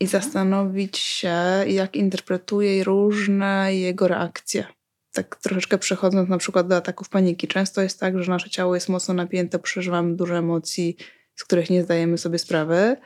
[0.00, 0.22] i mhm.
[0.22, 1.34] zastanowić się,
[1.66, 4.64] jak interpretuje różne jego reakcje
[5.12, 8.88] tak troszeczkę przechodząc na przykład do ataków paniki, często jest tak, że nasze ciało jest
[8.88, 10.96] mocno napięte, przeżywamy dużo emocji,
[11.34, 12.96] z których nie zdajemy sobie sprawy.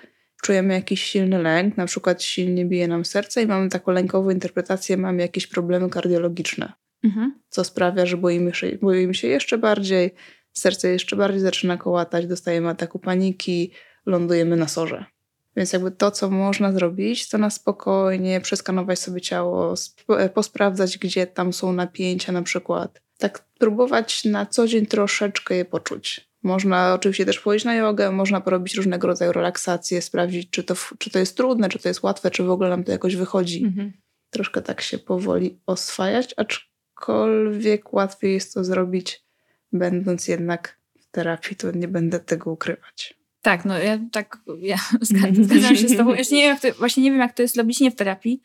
[0.42, 4.96] Czujemy jakiś silny lęk, na przykład silnie bije nam serce i mamy taką lękową interpretację,
[4.96, 6.72] mamy jakieś problemy kardiologiczne,
[7.04, 7.40] mhm.
[7.48, 10.14] co sprawia, że boimy się, boimy się jeszcze bardziej,
[10.52, 13.72] serce jeszcze bardziej zaczyna kołatać, dostajemy ataku paniki,
[14.06, 15.04] lądujemy na sorze.
[15.56, 19.74] Więc jakby to, co można zrobić, to na spokojnie przeskanować sobie ciało,
[20.08, 23.02] e, posprawdzać, gdzie tam są napięcia na przykład.
[23.18, 26.31] Tak próbować na co dzień troszeczkę je poczuć.
[26.42, 31.10] Można oczywiście też pójść na jogę, można porobić różnego rodzaju relaksacje, sprawdzić, czy to, czy
[31.10, 33.64] to jest trudne, czy to jest łatwe, czy w ogóle nam to jakoś wychodzi.
[33.64, 33.92] Mhm.
[34.30, 39.24] Troszkę tak się powoli oswajać, aczkolwiek łatwiej jest to zrobić,
[39.72, 43.14] będąc jednak w terapii, to nie będę tego ukrywać.
[43.42, 46.14] Tak, no ja tak ja zgadzam się z tobą.
[46.14, 48.42] Jeszcze nie wiem, to, właśnie nie wiem, jak to jest robić nie w terapii,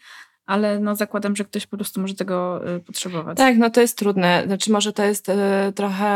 [0.47, 3.37] ale no zakładam, że ktoś po prostu może tego y, potrzebować.
[3.37, 4.43] Tak, no to jest trudne.
[4.45, 5.33] Znaczy może to jest y,
[5.75, 6.07] trochę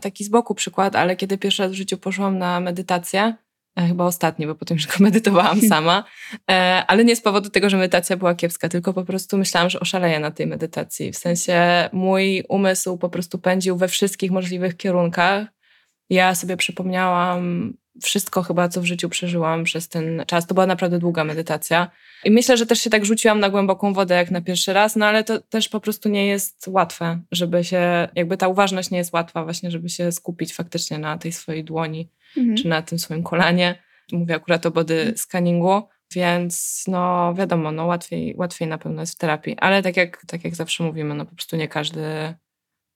[0.00, 3.34] taki z boku przykład, ale kiedy pierwszy raz w życiu poszłam na medytację,
[3.76, 6.04] e, chyba ostatni, bo potem już go medytowałam sama,
[6.50, 9.80] e, ale nie z powodu tego, że medytacja była kiepska, tylko po prostu myślałam, że
[9.80, 11.12] oszaleję na tej medytacji.
[11.12, 15.46] W sensie mój umysł po prostu pędził we wszystkich możliwych kierunkach.
[16.10, 20.46] Ja sobie przypomniałam wszystko chyba, co w życiu przeżyłam przez ten czas.
[20.46, 21.90] To była naprawdę długa medytacja.
[22.24, 25.06] I myślę, że też się tak rzuciłam na głęboką wodę jak na pierwszy raz, no
[25.06, 29.12] ale to też po prostu nie jest łatwe, żeby się, jakby ta uważność nie jest
[29.12, 32.56] łatwa właśnie, żeby się skupić faktycznie na tej swojej dłoni, mhm.
[32.56, 33.82] czy na tym swoim kolanie.
[34.12, 35.18] Mówię akurat o body mhm.
[35.18, 35.82] scanningu,
[36.14, 40.44] więc no wiadomo, no łatwiej, łatwiej na pewno jest w terapii, ale tak jak, tak
[40.44, 42.34] jak zawsze mówimy, no po prostu nie każdy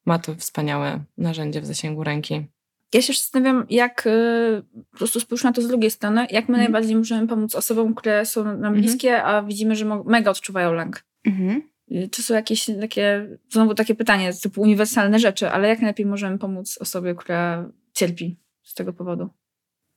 [0.07, 2.47] ma to wspaniałe narzędzie w zasięgu ręki.
[2.93, 6.55] Ja się zastanawiam, jak y, po prostu spójrz na to z drugiej strony, jak my
[6.55, 6.59] mhm.
[6.59, 8.75] najbardziej możemy pomóc osobom, które są nam mhm.
[8.75, 11.05] bliskie, a widzimy, że mega odczuwają lęk.
[11.27, 11.63] Mhm.
[12.11, 16.79] Czy są jakieś takie, znowu takie pytanie, typu uniwersalne rzeczy, ale jak najlepiej możemy pomóc
[16.81, 19.29] osobie, która cierpi z tego powodu?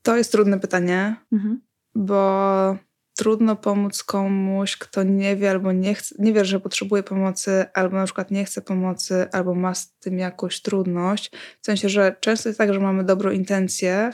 [0.02, 1.62] To jest trudne pytanie, mhm.
[1.96, 2.78] bo
[3.22, 7.96] trudno pomóc komuś, kto nie wie albo nie, chce, nie wie, że potrzebuje pomocy, albo
[7.96, 11.32] na przykład nie chce pomocy, albo ma z tym jakąś trudność.
[11.62, 14.14] W sensie, że często jest tak, że mamy dobrą intencję,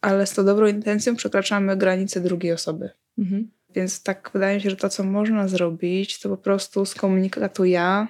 [0.00, 2.90] ale z tą dobrą intencją przekraczamy granice drugiej osoby.
[3.18, 3.50] Mhm.
[3.74, 7.64] Więc tak wydaje mi się, że to, co można zrobić, to po prostu z komunikatu
[7.64, 8.08] ja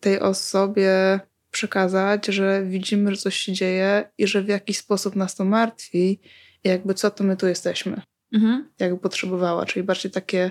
[0.00, 5.34] tej osobie przekazać, że widzimy, że coś się dzieje i że w jakiś sposób nas
[5.34, 6.20] to martwi
[6.64, 8.68] i jakby co to my tu jesteśmy mhm.
[8.78, 9.66] jakby potrzebowała.
[9.66, 10.50] Czyli bardziej takie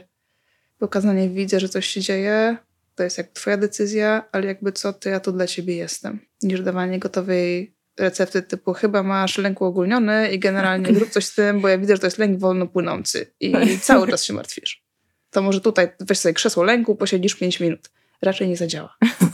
[0.78, 2.58] pokazanie, widzę, że coś się dzieje,
[2.96, 6.20] to jest jak twoja decyzja, ale jakby co, to ja tu dla ciebie jestem.
[6.44, 11.62] Niż dawanie gotowej recepty typu chyba masz lęk uogólniony i generalnie zrób coś z tym,
[11.62, 14.84] bo ja widzę, że to jest lęk wolno płynący i cały czas się martwisz.
[15.30, 17.90] To może tutaj weź sobie krzesło lęku, posiedzisz 5 minut
[18.22, 18.98] raczej nie zadziała.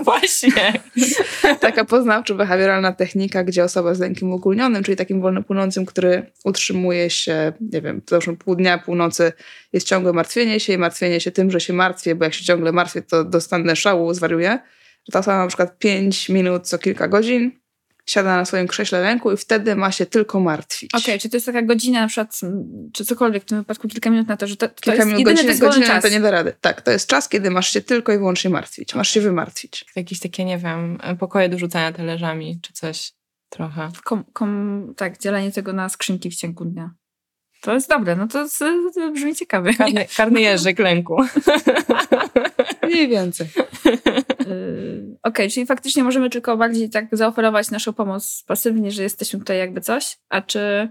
[0.04, 0.52] właśnie.
[1.60, 7.80] Taka poznawczo-behawioralna technika, gdzie osoba z lękiem ogólnionym, czyli takim wolnopłynącym, który utrzymuje się, nie
[7.82, 9.32] wiem, załóżmy pół dnia, północy,
[9.72, 12.72] jest ciągłe martwienie się i martwienie się tym, że się martwię, bo jak się ciągle
[12.72, 14.58] martwię, to dostanę szału, zwariuję.
[15.12, 17.65] Ta osoba na przykład 5 minut co kilka godzin
[18.06, 20.94] siada na swoim krześle lęku i wtedy ma się tylko martwić.
[20.94, 22.40] Okej, okay, czy to jest taka godzina na przykład,
[22.92, 25.24] czy cokolwiek w tym wypadku, kilka minut na to, że to, to kilka jest minut,
[25.24, 26.02] godziny, to godziny czas.
[26.02, 26.52] to nie da rady.
[26.60, 28.94] Tak, to jest czas, kiedy masz się tylko i wyłącznie martwić.
[28.94, 29.84] Masz się wymartwić.
[29.96, 33.12] Jakieś takie, nie wiem, pokoje do rzucania talerzami, czy coś
[33.48, 33.88] trochę.
[34.04, 36.90] Kom, kom, tak, dzielenie tego na skrzynki w ciągu dnia.
[37.60, 38.46] To jest dobre, no to,
[38.94, 39.74] to brzmi ciekawe.
[39.74, 41.16] Karny, karny jeżyk lęku.
[42.82, 43.48] Mniej więcej.
[44.46, 49.58] Okej, okay, czyli faktycznie możemy tylko bardziej tak zaoferować naszą pomoc pasywnie, że jesteśmy tutaj
[49.58, 50.88] jakby coś, a czy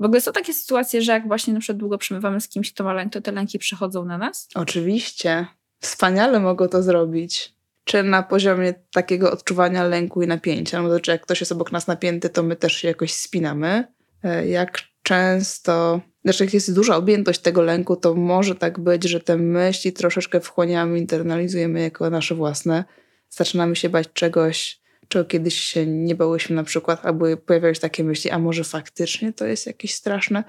[0.00, 2.84] w ogóle są takie sytuacje, że jak właśnie na przykład długo przemywamy z kimś, kto
[2.84, 4.48] ma lęk, to te lęki przychodzą na nas?
[4.54, 5.46] Oczywiście.
[5.80, 7.54] Wspaniale mogą to zrobić.
[7.84, 11.72] Czy na poziomie takiego odczuwania lęku i napięcia, no to czy jak ktoś jest obok
[11.72, 13.84] nas napięty, to my też się jakoś spinamy.
[14.24, 19.20] E, jak często, znaczy jak jest duża objętość tego lęku, to może tak być, że
[19.20, 22.84] te myśli troszeczkę wchłaniamy, internalizujemy jako nasze własne.
[23.30, 28.04] Zaczynamy się bać czegoś, czego kiedyś się nie bałyśmy na przykład, albo pojawiają się takie
[28.04, 30.44] myśli, a może faktycznie to jest jakieś straszne.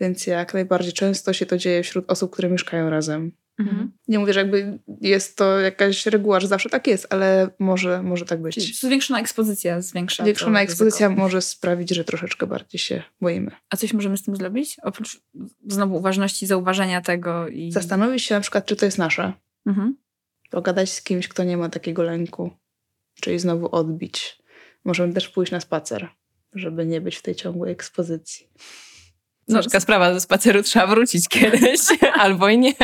[0.00, 3.32] Więc jak najbardziej często się to dzieje wśród osób, które mieszkają razem.
[3.62, 3.92] Mhm.
[4.08, 8.24] Nie mówię, że jakby jest to jakaś reguła, że zawsze tak jest, ale może, może
[8.24, 8.54] tak być.
[8.54, 10.22] Czyli zwiększona ekspozycja zwiększa.
[10.24, 11.22] Zwiększona ekspozycja ryzyko.
[11.22, 13.50] może sprawić, że troszeczkę bardziej się boimy.
[13.70, 14.76] A coś możemy z tym zrobić?
[14.82, 15.20] Oprócz
[15.66, 17.72] znowu uważności, zauważenia tego i.
[17.72, 19.32] Zastanowić się na przykład, czy to jest nasze.
[19.66, 19.96] Mhm.
[20.50, 22.50] Pogadać z kimś, kto nie ma takiego lęku.
[23.20, 24.42] Czyli znowu odbić.
[24.84, 26.08] Możemy też pójść na spacer,
[26.52, 28.48] żeby nie być w tej ciągłej ekspozycji.
[29.50, 31.80] Ciężka sprawa, ze spaceru trzeba wrócić kiedyś,
[32.24, 32.74] albo i nie.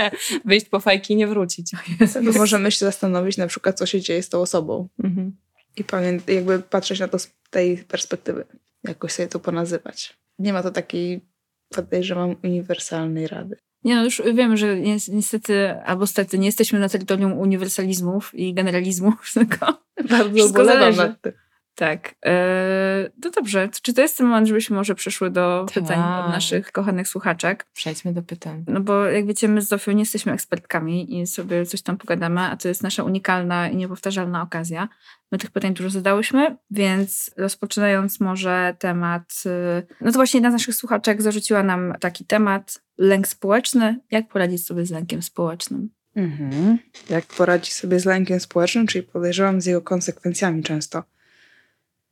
[0.45, 1.73] Wyjść po fajki i nie wrócić.
[2.39, 4.89] Możemy się zastanowić na przykład, co się dzieje z tą osobą.
[5.05, 5.37] Mhm.
[5.77, 8.45] I pamięt, jakby patrzeć na to z tej perspektywy.
[8.85, 10.19] Jakoś sobie to ponazywać.
[10.39, 11.21] Nie ma to takiej,
[11.69, 13.57] podejrzewam, uniwersalnej rady.
[13.85, 19.31] Nie, no już wiem, że niestety, albo stety, nie jesteśmy na terytorium uniwersalizmów i generalizmów,
[19.35, 21.33] tylko bardzo ubolewam nad tym.
[21.79, 22.15] Tak.
[22.23, 23.69] Eee, no dobrze.
[23.83, 25.75] Czy to jest ten moment, żebyśmy może przeszły do tak.
[25.75, 27.67] pytań od naszych kochanych słuchaczek?
[27.73, 28.65] Przejdźmy do pytań.
[28.69, 32.41] No bo jak wiecie, my z Zofią nie jesteśmy ekspertkami i sobie coś tam pogadamy,
[32.41, 34.89] a to jest nasza unikalna i niepowtarzalna okazja.
[35.33, 39.43] My tych pytań dużo zadałyśmy, więc rozpoczynając może temat...
[39.47, 44.01] Y, no to właśnie jedna z naszych słuchaczek zarzuciła nam taki temat, lęk społeczny.
[44.11, 45.91] Jak poradzić sobie z lękiem społecznym?
[46.17, 46.79] Mhm.
[47.11, 51.03] Jak poradzić sobie z lękiem społecznym, czyli podejrzewam z jego konsekwencjami często.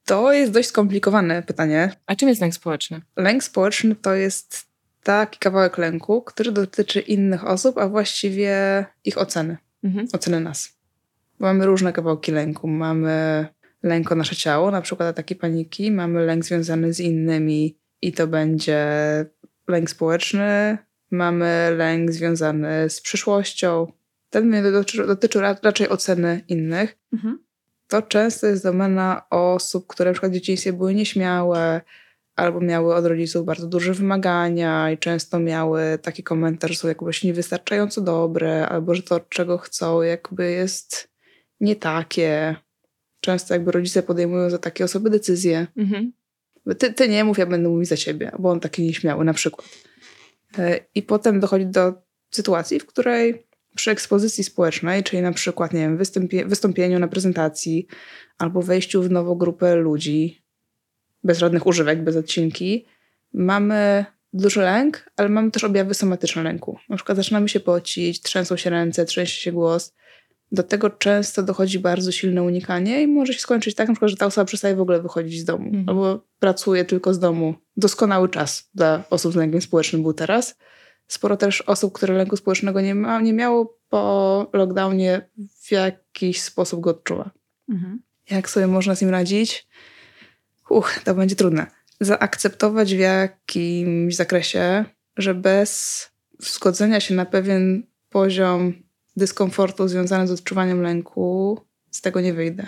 [0.06, 1.92] To jest dość skomplikowane pytanie.
[2.06, 3.00] A czym jest lęk społeczny?
[3.16, 4.66] Lęk społeczny to jest
[5.02, 9.56] taki kawałek lęku, który dotyczy innych osób, a właściwie ich oceny.
[9.84, 10.08] Mhm.
[10.12, 10.78] Oceny nas.
[11.40, 12.68] Bo mamy różne kawałki lęku.
[12.68, 13.46] Mamy
[13.82, 15.90] lęk o nasze ciało, na przykład ataki paniki.
[15.90, 18.86] Mamy lęk związany z innymi i to będzie
[19.68, 20.78] lęk społeczny.
[21.10, 23.92] Mamy lęk związany z przyszłością.
[24.30, 26.98] Ten dotyczy, dotyczy raczej oceny innych.
[27.12, 27.45] Mhm
[27.88, 31.80] to często jest domena osób, które na przykład w dzieciństwie były nieśmiałe,
[32.36, 37.24] albo miały od rodziców bardzo duże wymagania i często miały taki komentarz, że są jakbyś
[37.24, 41.08] niewystarczająco dobre, albo że to, czego chcą, jakby jest
[41.60, 42.56] nie takie.
[43.20, 45.66] Często jakby rodzice podejmują za takie osoby decyzje.
[45.76, 46.12] Mhm.
[46.78, 49.68] Ty, ty nie mów, ja będę mówić za ciebie, bo on taki nieśmiały na przykład.
[50.58, 51.92] E, I potem dochodzi do
[52.30, 53.45] sytuacji, w której
[53.76, 57.86] przy ekspozycji społecznej, czyli na przykład, nie wiem, wystąpie, wystąpieniu na prezentacji
[58.38, 60.42] albo wejściu w nową grupę ludzi,
[61.24, 62.86] bez żadnych używek, bez odcinki,
[63.32, 66.78] mamy duży lęk, ale mamy też objawy somatyczne lęku.
[66.88, 69.94] Na przykład zaczynamy się pocić, trzęsą się ręce, trzęsie się głos.
[70.52, 74.16] Do tego często dochodzi bardzo silne unikanie i może się skończyć tak, na przykład, że
[74.16, 75.88] ta osoba przestaje w ogóle wychodzić z domu mhm.
[75.88, 77.54] albo pracuje tylko z domu.
[77.76, 80.56] Doskonały czas dla osób z lękiem społecznym był teraz
[81.08, 85.28] sporo też osób, które lęku społecznego nie, ma, nie miało po lockdownie
[85.62, 87.30] w jakiś sposób go odczuwa.
[87.68, 88.02] Mhm.
[88.30, 89.68] Jak sobie można z nim radzić?
[90.70, 91.66] Uch, to będzie trudne.
[92.00, 94.84] Zaakceptować w jakimś zakresie,
[95.16, 96.00] że bez
[96.38, 98.72] zgodzenia się na pewien poziom
[99.16, 102.66] dyskomfortu związany z odczuwaniem lęku, z tego nie wyjdę.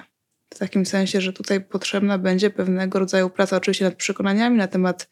[0.54, 5.08] W takim sensie, że tutaj potrzebna będzie pewnego rodzaju praca, oczywiście nad przekonaniami na temat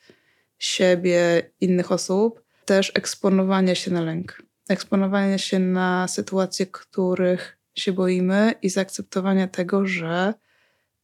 [0.58, 8.54] siebie, innych osób, też eksponowania się na lęk, eksponowania się na sytuacje, których się boimy
[8.62, 10.34] i zaakceptowania tego, że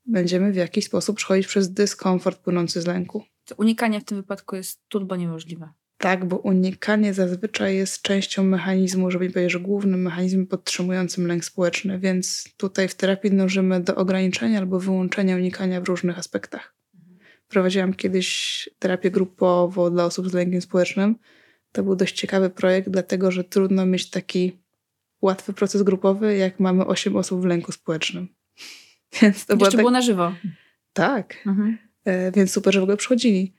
[0.07, 3.25] będziemy w jakiś sposób przechodzić przez dyskomfort płynący z lęku.
[3.45, 5.69] To unikanie w tym wypadku jest turbo niemożliwe.
[5.99, 11.45] Tak, bo unikanie zazwyczaj jest częścią mechanizmu, żeby nie powiedzieć, że głównym mechanizmem podtrzymującym lęk
[11.45, 16.75] społeczny, więc tutaj w terapii dążymy do ograniczenia albo wyłączenia unikania w różnych aspektach.
[16.95, 17.19] Mhm.
[17.49, 21.17] Prowadziłam kiedyś terapię grupową dla osób z lękiem społecznym
[21.73, 24.59] to był dość ciekawy projekt, dlatego że trudno mieć taki
[25.23, 28.29] łatwy proces grupowy, jak mamy 8 osób w lęku społecznym.
[29.23, 29.81] Więc to było, tak...
[29.81, 30.33] było na żywo.
[30.93, 31.35] Tak.
[31.47, 31.79] Mhm.
[32.05, 33.55] E, więc super, że w ogóle przychodzili.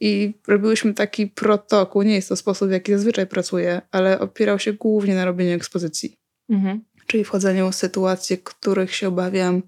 [0.00, 2.02] I robiłyśmy taki protokół.
[2.02, 6.16] Nie jest to sposób, w jaki zazwyczaj pracuję, ale opierał się głównie na robieniu ekspozycji.
[6.48, 6.84] Mhm.
[7.06, 9.62] Czyli wchodzeniu w sytuacje, których się obawiam,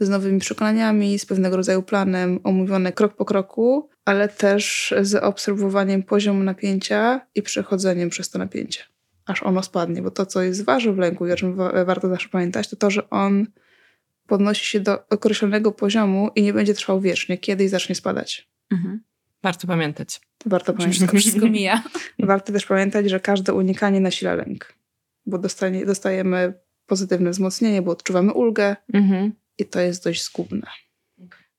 [0.00, 6.02] z nowymi przekonaniami, z pewnego rodzaju planem, omówione krok po kroku, ale też z obserwowaniem
[6.02, 8.82] poziomu napięcia i przechodzeniem przez to napięcie,
[9.26, 10.02] aż ono spadnie.
[10.02, 12.90] Bo to, co jest ważne w lęku i o czym warto zawsze pamiętać, to to,
[12.90, 13.46] że on
[14.26, 17.38] podnosi się do określonego poziomu i nie będzie trwał wiecznie.
[17.38, 18.48] Kiedyś zacznie spadać.
[18.70, 19.02] Mhm.
[19.42, 20.20] Warto pamiętać.
[20.46, 20.96] Warto pamiętać.
[20.96, 21.82] Wszystko, wszystko mija.
[22.18, 24.74] Warto też pamiętać, że każde unikanie nasila lęk,
[25.26, 26.54] bo dostanie, dostajemy
[26.86, 29.32] pozytywne wzmocnienie, bo odczuwamy ulgę, mhm.
[29.58, 30.66] I to jest dość zgubne.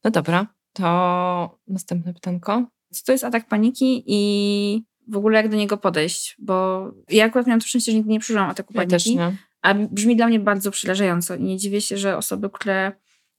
[0.04, 2.66] No dobra, to następne pytanko.
[2.92, 6.36] Co to jest atak paniki i w ogóle jak do niego podejść?
[6.40, 8.94] Bo ja akurat miałam to szczęście, że nigdy nie przeżyłam ataku paniki.
[8.94, 9.38] Ja też nie.
[9.62, 11.36] A brzmi dla mnie bardzo przerażająco.
[11.36, 12.92] I nie dziwię się, że osoby, które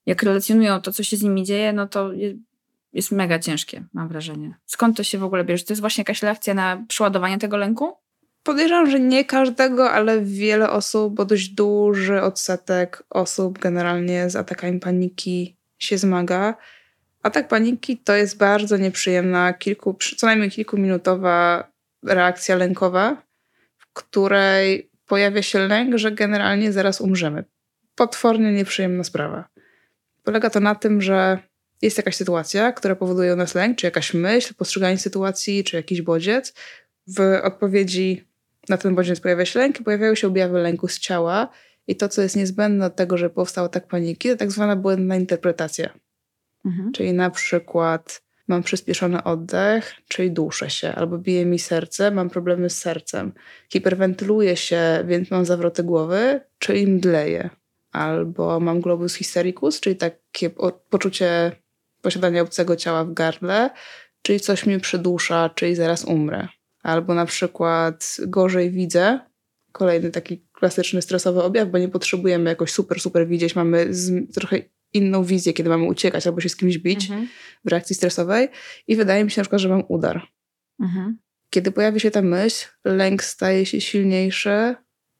[0.07, 2.11] jak relacjonują to, co się z nimi dzieje, no to
[2.93, 4.55] jest mega ciężkie, mam wrażenie.
[4.67, 5.65] Skąd to się w ogóle bierze?
[5.65, 7.93] To jest właśnie jakaś reakcja na przeładowanie tego lęku?
[8.43, 14.81] Podejrzewam, że nie każdego, ale wiele osób, bo dość duży odsetek osób generalnie z atakami
[14.81, 16.57] paniki się zmaga.
[17.25, 21.69] Atak paniki to jest bardzo nieprzyjemna, kilku, co najmniej kilkuminutowa
[22.03, 23.23] reakcja lękowa,
[23.79, 27.45] w której pojawia się lęk, że generalnie zaraz umrzemy.
[27.95, 29.49] Potwornie nieprzyjemna sprawa.
[30.23, 31.39] Polega to na tym, że
[31.83, 36.03] jest jakaś sytuacja, która powoduje u nas lęk, czy jakaś myśl, postrzeganie sytuacji, czy jakiś
[36.03, 36.55] bodziec.
[37.07, 38.25] W odpowiedzi
[38.69, 41.49] na ten bodziec pojawia się lęk i pojawiają się objawy lęku z ciała.
[41.87, 45.17] I to, co jest niezbędne od tego, żeby powstał tak paniki, to tak zwana błędna
[45.17, 46.04] interpretacja.
[46.65, 46.93] Mhm.
[46.93, 52.71] Czyli na przykład mam przyspieszony oddech, czyli duszę się, albo bije mi serce, mam problemy
[52.71, 53.33] z sercem.
[53.73, 57.51] Hiperwentyluję się, więc mam zawroty głowy, czyli mdleję.
[57.93, 60.51] albo mam globus hystericus, czyli takie
[60.91, 61.53] poczucie
[62.03, 63.71] posiadania obcego ciała w gardle,
[64.23, 66.49] czyli coś mnie przedusza, czyli zaraz umrę.
[66.83, 69.21] Albo na przykład gorzej widzę,
[69.73, 73.91] kolejny taki klasyczny stresowy objaw, bo nie potrzebujemy jakoś super, super widzieć, mamy
[74.35, 74.59] trochę
[74.95, 77.29] inną wizję, kiedy mamy uciekać albo się z kimś bić mhm.
[77.65, 78.49] w reakcji stresowej
[78.89, 80.29] i wydaje mi się na przykład, że mam udar.
[80.81, 81.19] Mhm.
[81.51, 84.75] Kiedy pojawi się ta myśl, lęk staje się silniejszy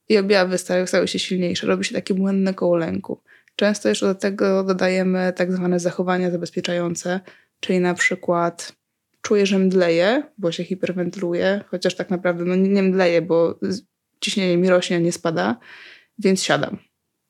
[0.09, 1.67] i objawy stają, stają się silniejsze.
[1.67, 3.21] Robi się takie błędne koło lęku.
[3.57, 7.21] Często jeszcze do tego dodajemy tak zwane zachowania zabezpieczające,
[7.61, 8.73] czyli na przykład
[9.21, 13.59] czuję, że mdleję, bo się hiperwentyluję, chociaż tak naprawdę no nie mdleję, bo
[14.21, 15.57] ciśnienie mi rośnie, a nie spada,
[16.19, 16.79] więc siadam,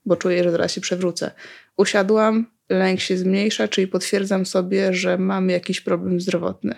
[0.07, 1.31] bo czuję, że zaraz się przewrócę.
[1.77, 6.75] Usiadłam, lęk się zmniejsza, czyli potwierdzam sobie, że mam jakiś problem zdrowotny,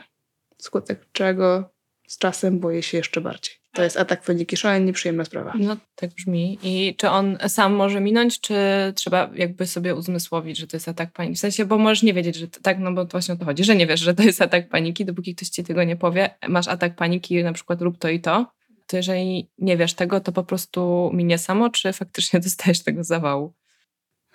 [0.59, 1.71] skutek czego
[2.07, 3.55] z czasem boję się jeszcze bardziej.
[3.73, 5.53] To jest atak paniki, szalenie nieprzyjemna sprawa.
[5.59, 6.59] No, tak brzmi.
[6.63, 8.55] I czy on sam może minąć, czy
[8.95, 11.37] trzeba jakby sobie uzmysłowić, że to jest atak paniki?
[11.37, 13.45] W sensie, bo możesz nie wiedzieć, że to, tak, no bo to właśnie o to
[13.45, 16.31] chodzi, że nie wiesz, że to jest atak paniki, dopóki ktoś ci tego nie powie.
[16.49, 18.47] Masz atak paniki, na przykład rób to i to.
[18.87, 23.55] To jeżeli nie wiesz tego, to po prostu minie samo, czy faktycznie dostajesz tego zawału?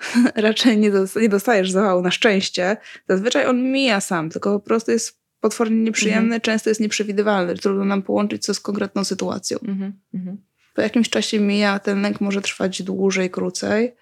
[0.35, 2.77] Raczej nie, nie dostajesz zawału, na szczęście.
[3.09, 6.41] Zazwyczaj on mija sam, tylko po prostu jest potwornie nieprzyjemny, mhm.
[6.41, 7.55] często jest nieprzewidywalny.
[7.55, 9.57] Trudno nam połączyć co z konkretną sytuacją.
[9.67, 9.93] Mhm.
[10.13, 10.37] Mhm.
[10.75, 13.95] Po jakimś czasie mija, ten lęk może trwać dłużej, krócej,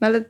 [0.00, 0.24] no ale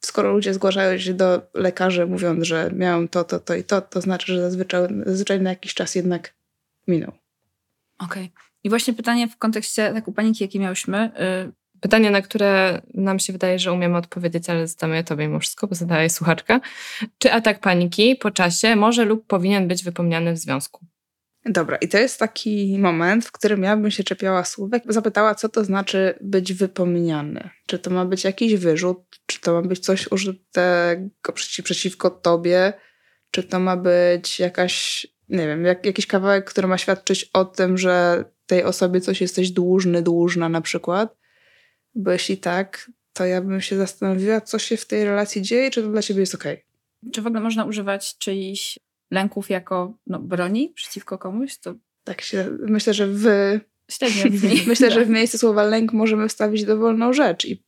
[0.00, 4.00] skoro ludzie zgłaszają się do lekarzy mówiąc, że miałem to, to, to i to, to
[4.00, 6.34] znaczy, że zazwyczaj, zazwyczaj na jakiś czas jednak
[6.88, 7.12] minął.
[7.98, 8.24] Okej.
[8.24, 8.30] Okay.
[8.64, 11.10] I właśnie pytanie w kontekście takiej paniki, jakie miałyśmy,
[11.48, 15.66] y, Pytanie, na które nam się wydaje, że umiemy odpowiedzieć, ale zadamy tobie mimo wszystko,
[15.66, 16.60] bo zadaje słuchaczka.
[17.18, 20.86] Czy atak paniki po czasie może lub powinien być wypomniany w związku?
[21.46, 25.48] Dobra, i to jest taki moment, w którym ja bym się czepiała słówek, zapytała, co
[25.48, 27.50] to znaczy być wypomniany.
[27.66, 32.72] Czy to ma być jakiś wyrzut, czy to ma być coś użytego przeciw, przeciwko tobie,
[33.30, 37.78] czy to ma być jakaś, nie wiem, jak, jakiś kawałek, który ma świadczyć o tym,
[37.78, 41.23] że tej osobie coś jesteś dłużny, dłużna na przykład.
[41.94, 45.82] Bo jeśli tak, to ja bym się zastanowiła, co się w tej relacji dzieje, czy
[45.82, 46.54] to dla ciebie jest okej.
[46.54, 47.12] Okay.
[47.12, 48.78] Czy w ogóle można używać czyichś
[49.10, 51.58] lęków jako no, broni przeciwko komuś?
[51.58, 51.74] To...
[52.04, 53.24] Tak się, myślę, że w...
[53.90, 54.62] Średnio brzmi.
[54.66, 57.64] myślę, że w miejsce słowa lęk możemy wstawić dowolną rzecz i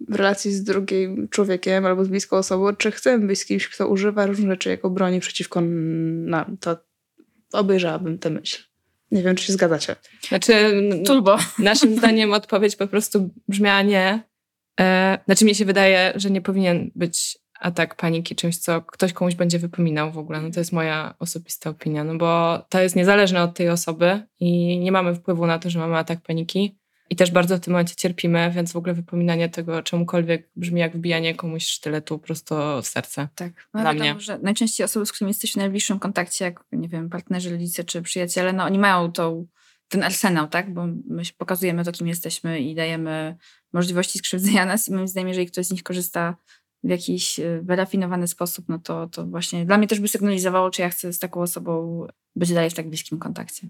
[0.00, 3.88] w relacji z drugim człowiekiem albo z bliską osobą, czy chcemy być z kimś, kto
[3.88, 6.76] używa różnych rzeczy jako broni przeciwko nam, to
[7.52, 8.62] obejrzałabym tę myśl.
[9.10, 9.96] Nie wiem, czy się zgadzacie.
[10.28, 10.72] Znaczy,
[11.06, 11.38] Turbo.
[11.58, 14.22] naszym zdaniem odpowiedź po prostu brzmiała nie.
[14.80, 19.34] E, znaczy, mnie się wydaje, że nie powinien być atak paniki czymś, co ktoś komuś
[19.34, 20.40] będzie wypominał w ogóle.
[20.40, 24.78] No to jest moja osobista opinia, no bo to jest niezależne od tej osoby i
[24.78, 26.78] nie mamy wpływu na to, że mamy atak paniki.
[27.10, 30.96] I też bardzo w tym momencie cierpimy, więc w ogóle wypominanie tego czemukolwiek brzmi jak
[30.96, 33.28] wbijanie komuś sztyletu prosto w serce.
[33.34, 33.68] Tak.
[33.74, 34.14] No, dla mnie.
[34.18, 38.02] że najczęściej osoby, z którymi jesteś w najbliższym kontakcie, jak nie wiem, partnerzy, rodzice czy
[38.02, 39.46] przyjaciele, no oni mają tą,
[39.88, 40.74] ten arsenał, tak?
[40.74, 43.36] Bo my pokazujemy to, kim jesteśmy i dajemy
[43.72, 46.36] możliwości skrzywdzenia nas i moim zdaniem, jeżeli ktoś z nich korzysta
[46.84, 50.82] w jakiś e, wyrafinowany sposób, no to, to właśnie dla mnie też by sygnalizowało, czy
[50.82, 53.68] ja chcę z taką osobą być dalej w tak bliskim kontakcie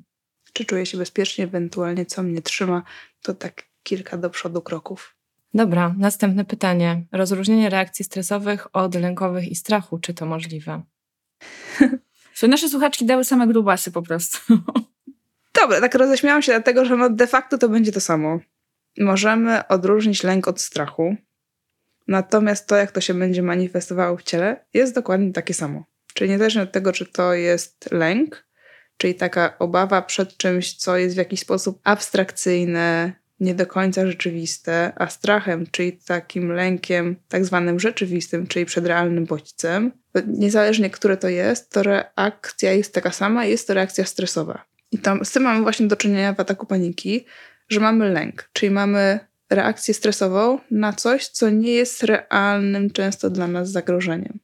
[0.57, 2.83] czy czuję się bezpiecznie, ewentualnie co mnie trzyma,
[3.23, 5.17] to tak kilka do przodu kroków.
[5.55, 7.05] Dobra, następne pytanie.
[7.13, 10.83] Rozróżnienie reakcji stresowych od lękowych i strachu, czy to możliwe?
[12.49, 14.39] nasze słuchaczki dały same grubasy po prostu.
[15.61, 18.41] Dobra, tak roześmiałam się dlatego, że no de facto to będzie to samo.
[18.99, 21.17] Możemy odróżnić lęk od strachu,
[22.09, 25.85] natomiast to, jak to się będzie manifestowało w ciele, jest dokładnie takie samo.
[26.15, 28.46] Czyli niezależnie od tego, czy to jest lęk,
[28.97, 34.93] czyli taka obawa przed czymś, co jest w jakiś sposób abstrakcyjne, nie do końca rzeczywiste,
[34.97, 39.93] a strachem, czyli takim lękiem tak zwanym rzeczywistym, czyli przed realnym bodźcem,
[40.27, 44.65] niezależnie które to jest, to reakcja jest taka sama, jest to reakcja stresowa.
[44.93, 47.25] I tam, z tym mamy właśnie do czynienia w ataku paniki,
[47.69, 49.21] że mamy lęk, czyli mamy
[49.51, 54.39] reakcję stresową na coś, co nie jest realnym często dla nas zagrożeniem.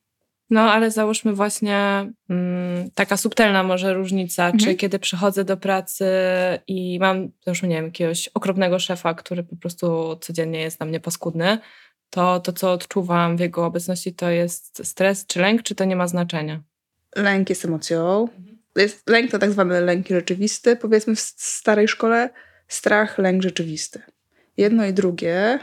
[0.52, 4.58] No, ale załóżmy właśnie mm, taka subtelna może różnica, mhm.
[4.58, 6.06] czy kiedy przychodzę do pracy
[6.66, 11.00] i mam, już nie wiem, jakiegoś okropnego szefa, który po prostu codziennie jest na mnie
[11.00, 11.58] paskudny,
[12.10, 15.96] to to, co odczuwam w jego obecności, to jest stres czy lęk, czy to nie
[15.96, 16.62] ma znaczenia?
[17.16, 18.28] Lęk jest emocją.
[18.76, 22.30] Jest, lęk to tak zwany lęk rzeczywisty, powiedzmy w starej szkole,
[22.68, 24.02] strach, lęk rzeczywisty.
[24.56, 25.58] Jedno i drugie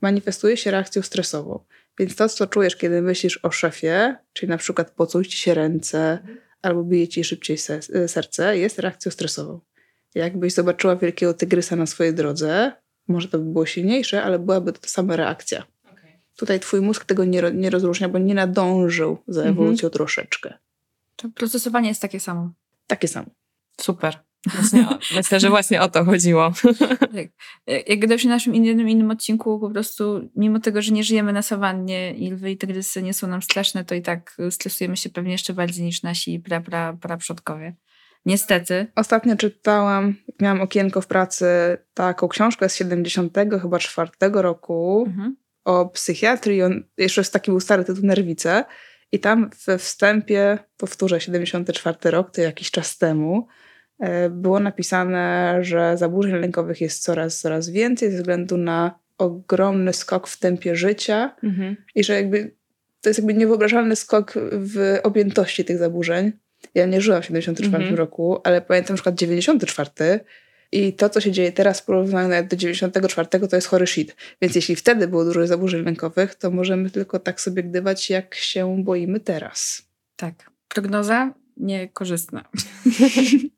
[0.00, 1.64] manifestuje się reakcją stresową.
[1.98, 6.18] Więc to, co czujesz, kiedy myślisz o szefie, czyli na przykład pocuj ci się ręce
[6.62, 7.56] albo bije ci szybciej
[7.94, 9.60] e, serce, jest reakcją stresową.
[10.14, 12.72] Jakbyś zobaczyła wielkiego tygrysa na swojej drodze,
[13.08, 15.66] może to by było silniejsze, ale byłaby to ta sama reakcja.
[15.92, 16.18] Okay.
[16.36, 19.54] Tutaj twój mózg tego nie, nie rozróżnia, bo nie nadążył za mhm.
[19.54, 19.92] ewolucją mhm.
[19.92, 20.54] troszeczkę.
[21.16, 22.52] To procesowanie jest takie samo.
[22.86, 23.26] Takie samo.
[23.80, 24.18] Super.
[24.54, 24.86] Właśnie,
[25.16, 26.52] myślę, że właśnie o to chodziło.
[27.00, 27.28] Tak.
[27.86, 31.42] Jak gadałem w naszym innym, innym odcinku, po prostu mimo tego, że nie żyjemy na
[31.42, 35.32] sawannie i lwy i tygrysy nie są nam straszne, to i tak stresujemy się pewnie
[35.32, 37.76] jeszcze bardziej niż nasi pra, pra, pra przodkowie.
[38.26, 38.86] Niestety.
[38.94, 41.46] Ostatnio czytałam, miałam okienko w pracy,
[41.94, 45.36] taką książkę z 70 chyba czwartego roku mhm.
[45.64, 46.62] o psychiatrii.
[46.62, 48.64] On, jeszcze jest taki był stary tytuł Nerwice.
[49.12, 53.46] I tam we wstępie, powtórzę, 74 rok, to jakiś czas temu,
[54.30, 60.38] było napisane, że zaburzeń lękowych jest coraz, coraz więcej ze względu na ogromny skok w
[60.38, 61.76] tempie życia mhm.
[61.94, 62.54] i że jakby
[63.00, 66.32] to jest jakby niewyobrażalny skok w objętości tych zaburzeń.
[66.74, 67.94] Ja nie żyłam w 74 mhm.
[67.94, 70.20] roku, ale pamiętam na przykład 94
[70.72, 74.16] i to, co się dzieje teraz w porównaniu nawet do 94, to jest chory shit.
[74.42, 78.82] Więc jeśli wtedy było dużo zaburzeń lękowych, to możemy tylko tak sobie gdywać, jak się
[78.84, 79.82] boimy teraz.
[80.16, 80.50] Tak.
[80.68, 82.44] Prognoza niekorzystna.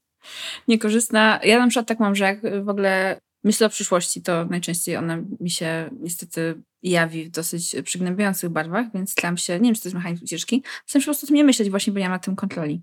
[0.68, 1.40] niekorzystna.
[1.44, 5.18] Ja na przykład tak mam, że jak w ogóle myślę o przyszłości, to najczęściej ona
[5.40, 9.88] mi się niestety jawi w dosyć przygnębiających barwach, więc staram się, nie wiem, czy to
[9.88, 12.82] jest mechanizm ucieczki, się po prostu nie myśleć właśnie, bo nie ma tym kontroli.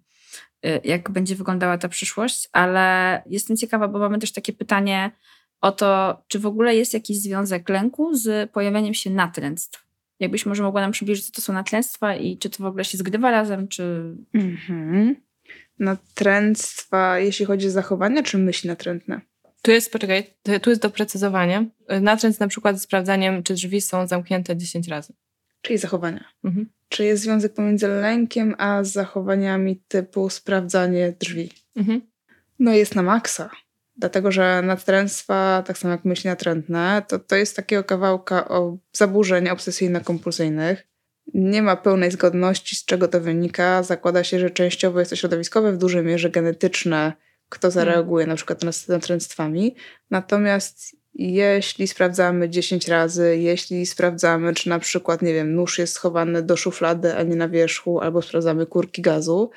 [0.65, 5.11] Y, jak będzie wyglądała ta przyszłość, ale jestem ciekawa, bo mamy też takie pytanie
[5.61, 9.85] o to, czy w ogóle jest jakiś związek lęku z pojawianiem się natręctw.
[10.19, 12.97] Jakbyś może mogła nam przybliżyć, co to są natręctwa i czy to w ogóle się
[12.97, 14.15] zgrywa razem, czy...
[14.33, 15.15] Mhm.
[15.79, 19.21] Natręctwa, jeśli chodzi o zachowania, czy myśli natrętne?
[19.61, 20.23] Tu jest, poczekaj,
[20.61, 21.69] tu jest doprecyzowanie.
[22.01, 25.13] Natręt na przykład z sprawdzaniem, czy drzwi są zamknięte 10 razy.
[25.61, 26.25] Czyli zachowania.
[26.43, 26.69] Mhm.
[26.89, 31.51] Czy jest związek pomiędzy lękiem a zachowaniami typu sprawdzanie drzwi?
[31.75, 32.01] Mhm.
[32.59, 33.49] No jest na maksa.
[33.97, 39.45] Dlatego, że natręctwa, tak samo jak myśli natrętne, to, to jest takiego kawałka o zaburzeń
[39.45, 40.75] obsesyjno-kompulsyjnych.
[41.33, 43.83] Nie ma pełnej zgodności, z czego to wynika.
[43.83, 47.13] Zakłada się, że częściowo jest to środowiskowe, w dużej mierze genetyczne,
[47.49, 48.29] kto zareaguje hmm.
[48.29, 49.75] na przykład nad natręctwami.
[50.11, 56.43] Natomiast jeśli sprawdzamy 10 razy, jeśli sprawdzamy, czy na przykład, nie wiem, nóż jest schowany
[56.43, 59.51] do szuflady, a nie na wierzchu, albo sprawdzamy kurki gazu,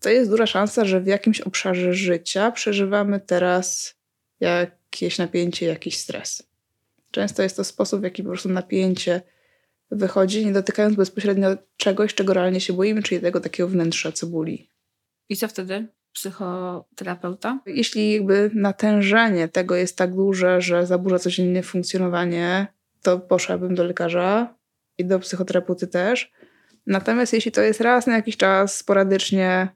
[0.00, 3.94] to jest duża szansa, że w jakimś obszarze życia przeżywamy teraz
[4.40, 6.42] jakieś napięcie, jakiś stres.
[7.10, 9.22] Często jest to sposób, w jaki po prostu napięcie
[9.92, 14.70] wychodzi, nie dotykając bezpośrednio czegoś, czego realnie się boimy, czyli tego takiego wnętrza cebuli.
[15.28, 15.88] I co wtedy?
[16.12, 17.60] psychoterapeuta?
[17.66, 22.66] Jeśli jakby natężenie tego jest tak duże, że zaburza codziennie funkcjonowanie,
[23.02, 24.54] to poszłabym do lekarza
[24.98, 26.32] i do psychoterapeuty też.
[26.86, 29.68] Natomiast jeśli to jest raz na jakiś czas, sporadycznie,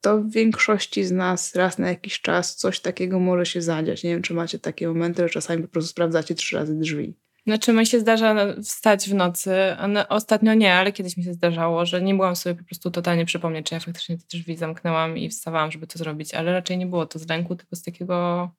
[0.00, 4.04] to w większości z nas raz na jakiś czas coś takiego może się zadziać.
[4.04, 7.14] Nie wiem, czy macie takie momenty, że czasami po prostu sprawdzacie trzy razy drzwi.
[7.46, 9.50] Znaczy mi się zdarza wstać w nocy,
[10.08, 13.66] ostatnio nie, ale kiedyś mi się zdarzało, że nie byłam sobie po prostu totalnie przypomnieć,
[13.66, 17.06] czy ja faktycznie te drzwi zamknęłam i wstawałam, żeby to zrobić, ale raczej nie było
[17.06, 18.50] to z lęku, tylko z takiego,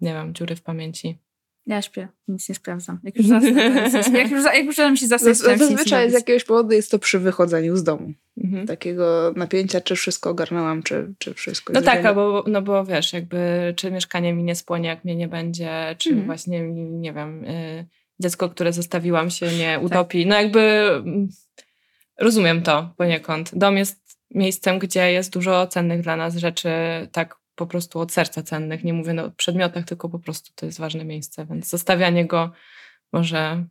[0.00, 1.18] nie wiem, dziury w pamięci.
[1.66, 3.00] Ja śpię, nic nie sprawdzam.
[3.02, 6.90] Jak już, zasnę, jak już, jak już się zasnąć, to Zazwyczaj z jakiegoś powodu jest
[6.90, 8.12] to przy wychodzeniu z domu.
[8.44, 8.66] Mhm.
[8.66, 13.38] Takiego napięcia, czy wszystko ogarnęłam, czy, czy wszystko No tak, bo, no bo wiesz, jakby
[13.76, 16.26] czy mieszkanie mi nie spłonie, jak mnie nie będzie, czy mhm.
[16.26, 17.44] właśnie mi, nie wiem...
[17.44, 19.84] Y dziecko, które zostawiłam się nie tak.
[19.84, 20.22] utopi.
[20.22, 20.28] Tak.
[20.28, 21.28] No jakby mm,
[22.18, 23.50] rozumiem to poniekąd.
[23.54, 26.70] Dom jest miejscem, gdzie jest dużo cennych dla nas rzeczy,
[27.12, 28.84] tak po prostu od serca cennych.
[28.84, 32.52] Nie mówię o przedmiotach, tylko po prostu to jest ważne miejsce, więc zostawianie go
[33.12, 33.64] może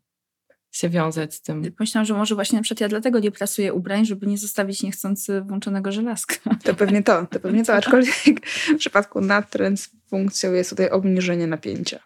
[0.72, 1.72] się wiązać z tym.
[1.72, 5.41] Pomyślałam, że może właśnie na przykład ja dlatego nie prasuję ubrań, żeby nie zostawić niechcący
[5.41, 6.36] włączonego żelazka.
[6.64, 12.00] To pewnie to, to pewnie to, aczkolwiek w przypadku natręt funkcją jest tutaj obniżenie napięcia.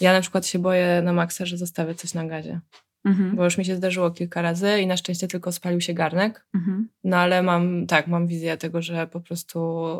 [0.00, 2.60] Ja na przykład się boję na maksa, że zostawię coś na gazie.
[3.04, 3.36] Mhm.
[3.36, 6.46] Bo już mi się zdarzyło kilka razy i na szczęście tylko spalił się garnek.
[6.54, 6.88] Mhm.
[7.04, 9.58] No ale mam, tak, mam wizję tego, że po prostu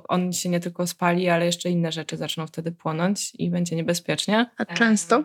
[0.08, 4.50] on się nie tylko spali, ale jeszcze inne rzeczy zaczną wtedy płonąć i będzie niebezpiecznie.
[4.56, 5.24] A często?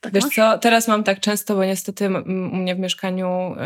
[0.00, 0.34] Tak Wiesz masz?
[0.34, 3.56] co, teraz mam tak często, bo niestety u mnie w mieszkaniu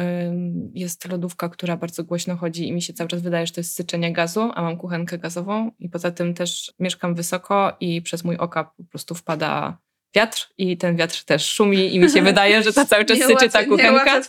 [0.72, 3.74] jest lodówka, która bardzo głośno chodzi i mi się cały czas wydaje, że to jest
[3.74, 8.36] syczenie gazu, a mam kuchenkę gazową i poza tym też mieszkam wysoko i przez mój
[8.36, 9.78] oka po prostu wpada
[10.14, 13.48] wiatr i ten wiatr też szumi i mi się wydaje, że to cały czas syczy
[13.48, 14.20] ta kuchenka.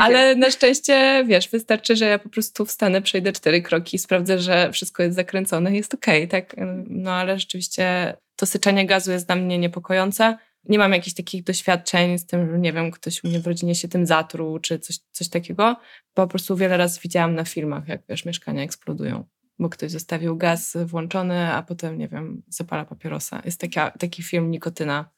[0.00, 4.72] Ale na szczęście, wiesz, wystarczy, że ja po prostu wstanę, przejdę cztery kroki, sprawdzę, że
[4.72, 6.56] wszystko jest zakręcone i jest okej, okay, tak?
[6.86, 10.36] No ale rzeczywiście to syczenie gazu jest dla mnie niepokojące.
[10.68, 13.74] Nie mam jakichś takich doświadczeń z tym, że nie wiem, ktoś u mnie w rodzinie
[13.74, 15.76] się tym zatruł, czy coś, coś takiego.
[16.14, 19.24] Po prostu wiele razy widziałam na filmach, jak wiesz, mieszkania eksplodują
[19.58, 23.42] bo ktoś zostawił gaz włączony, a potem, nie wiem, zapala papierosa.
[23.44, 25.10] Jest taka, taki film Nikotyna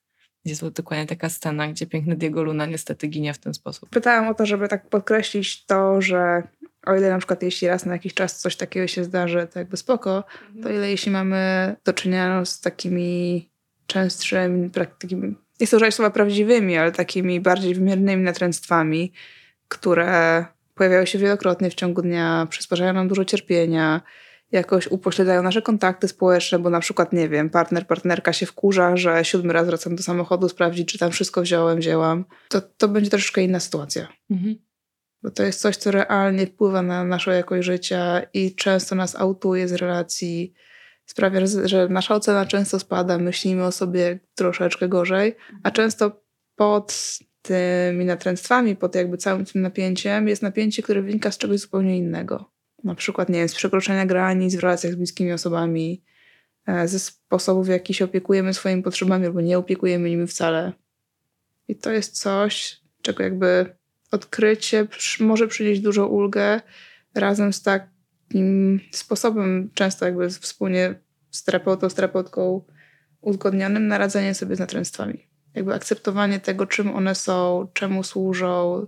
[0.45, 3.91] Jest to dokładnie taka scena, gdzie piękny Diego Luna niestety ginie w ten sposób.
[3.91, 6.43] Pytałam o to, żeby tak podkreślić to, że
[6.87, 9.77] o ile na przykład jeśli raz na jakiś czas coś takiego się zdarzy, to jakby
[9.77, 10.25] spoko,
[10.63, 13.49] to ile jeśli mamy do czynienia z takimi
[13.87, 19.13] częstszymi, takimi, nie chcę używać słowa prawdziwymi, ale takimi bardziej wymiernymi natręctwami,
[19.69, 24.01] które pojawiają się wielokrotnie w ciągu dnia, przysparzają nam dużo cierpienia,
[24.53, 29.25] jakoś upośledzają nasze kontakty społeczne, bo na przykład, nie wiem, partner, partnerka się wkurza, że
[29.25, 33.43] siódmy raz wracam do samochodu sprawdzić, czy tam wszystko wziąłem, wzięłam, to, to będzie troszeczkę
[33.43, 34.09] inna sytuacja.
[34.31, 34.57] Mhm.
[35.23, 39.69] Bo to jest coś, co realnie wpływa na naszą jakość życia i często nas autuje
[39.69, 40.55] z relacji,
[41.07, 46.23] sprawia, że nasza ocena często spada, myślimy o sobie troszeczkę gorzej, a często
[46.57, 51.97] pod tymi natręctwami, pod jakby całym tym napięciem jest napięcie, które wynika z czegoś zupełnie
[51.99, 52.56] innego
[52.87, 56.03] na przykład, nie wiem, z przekroczenia granic w relacjach z bliskimi osobami,
[56.67, 60.73] e, ze sposobów, w jaki się opiekujemy swoimi potrzebami albo nie opiekujemy nimi wcale.
[61.69, 63.77] I to jest coś, czego jakby
[64.11, 64.87] odkrycie
[65.21, 66.61] może przynieść dużo ulgę
[67.15, 70.95] razem z takim sposobem, często jakby wspólnie
[71.31, 72.65] z terapeutą, z terapeutką
[73.21, 75.27] uzgodnionym, na radzenie sobie z natręstwami.
[75.55, 78.87] Jakby akceptowanie tego, czym one są, czemu służą,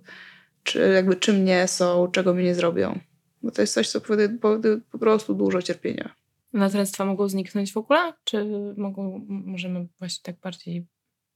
[0.63, 2.99] czy jakby czym nie są, czego mi nie zrobią.
[3.43, 4.01] Bo to jest coś, co
[4.41, 6.15] powoduje po prostu dużo cierpienia.
[6.53, 8.13] Natręctwa mogą zniknąć w ogóle?
[8.25, 8.45] Czy
[8.77, 10.87] mogą, możemy właśnie tak bardziej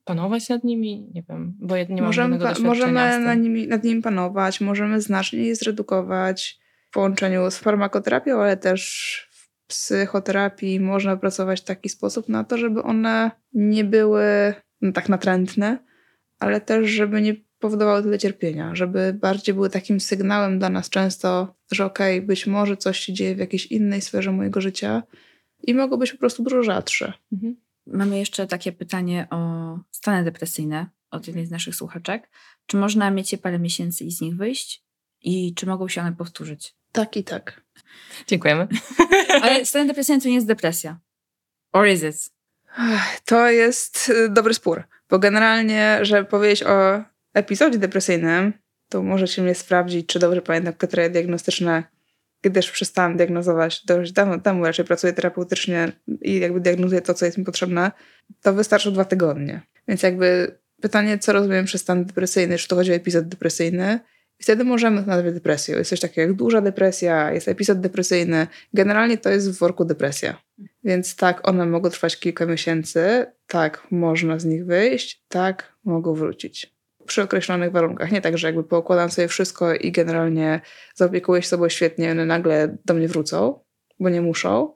[0.04, 1.10] panować nad nimi?
[1.14, 5.38] Nie wiem, bo ja nie możemy, pa- możemy nad nimi, nad nimi panować, możemy znacznie
[5.38, 8.82] je zredukować w połączeniu z farmakoterapią, ale też
[9.30, 15.08] w psychoterapii można pracować w taki sposób na to, żeby one nie były no, tak
[15.08, 15.78] natrętne,
[16.38, 21.54] ale też żeby nie powodowały tyle cierpienia, żeby bardziej były takim sygnałem dla nas często,
[21.72, 25.02] że okej, okay, być może coś się dzieje w jakiejś innej sferze mojego życia
[25.62, 27.12] i mogą być po prostu dużo rzadsze.
[27.32, 27.56] Mhm.
[27.86, 32.30] Mamy jeszcze takie pytanie o stany depresyjne od jednej z naszych słuchaczek.
[32.66, 34.84] Czy można mieć je parę miesięcy i z nich wyjść?
[35.22, 36.74] I czy mogą się one powtórzyć?
[36.92, 37.62] Tak i tak.
[38.26, 38.68] Dziękujemy.
[39.42, 41.00] Ale stan depresyjny to nie jest depresja.
[41.72, 42.30] Or is it?
[43.24, 47.04] To jest y, dobry spór, bo generalnie, że powiedzieć o
[47.34, 48.52] epizodzie depresyjnym,
[48.88, 51.84] to możecie mnie sprawdzić, czy dobrze pamiętam kryteria diagnostyczne,
[52.42, 57.38] gdyż przestałam diagnozować dość dawno temu, raczej pracuję terapeutycznie i jakby diagnozuję to, co jest
[57.38, 57.92] mi potrzebne,
[58.42, 59.60] to wystarczy dwa tygodnie.
[59.88, 64.00] Więc jakby pytanie, co rozumiem przez stan depresyjny, czy to chodzi o epizod depresyjny,
[64.40, 65.78] wtedy możemy nazwać depresją.
[65.78, 68.46] Jest coś takiego jak duża depresja, jest epizod depresyjny.
[68.74, 70.42] Generalnie to jest w worku depresja.
[70.84, 76.71] Więc tak, one mogą trwać kilka miesięcy, tak, można z nich wyjść, tak, mogą wrócić
[77.06, 78.12] przy określonych warunkach.
[78.12, 80.60] Nie tak, że jakby poukładam sobie wszystko i generalnie
[80.94, 83.64] zaopiekuję się sobą świetnie, one nagle do mnie wrócą,
[84.00, 84.74] bo nie muszą,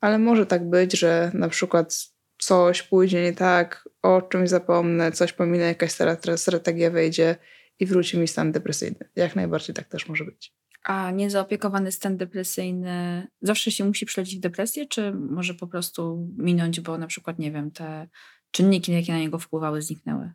[0.00, 2.08] ale może tak być, że na przykład
[2.38, 5.92] coś pójdzie nie tak, o czymś zapomnę, coś pominę, jakaś
[6.36, 7.36] strategia wejdzie
[7.78, 9.08] i wróci mi stan depresyjny.
[9.16, 10.54] Jak najbardziej tak też może być.
[10.84, 16.80] A niezaopiekowany stan depresyjny zawsze się musi przelecić w depresję, czy może po prostu minąć,
[16.80, 18.08] bo na przykład, nie wiem, te
[18.50, 20.32] czynniki, jakie na niego wpływały, zniknęły?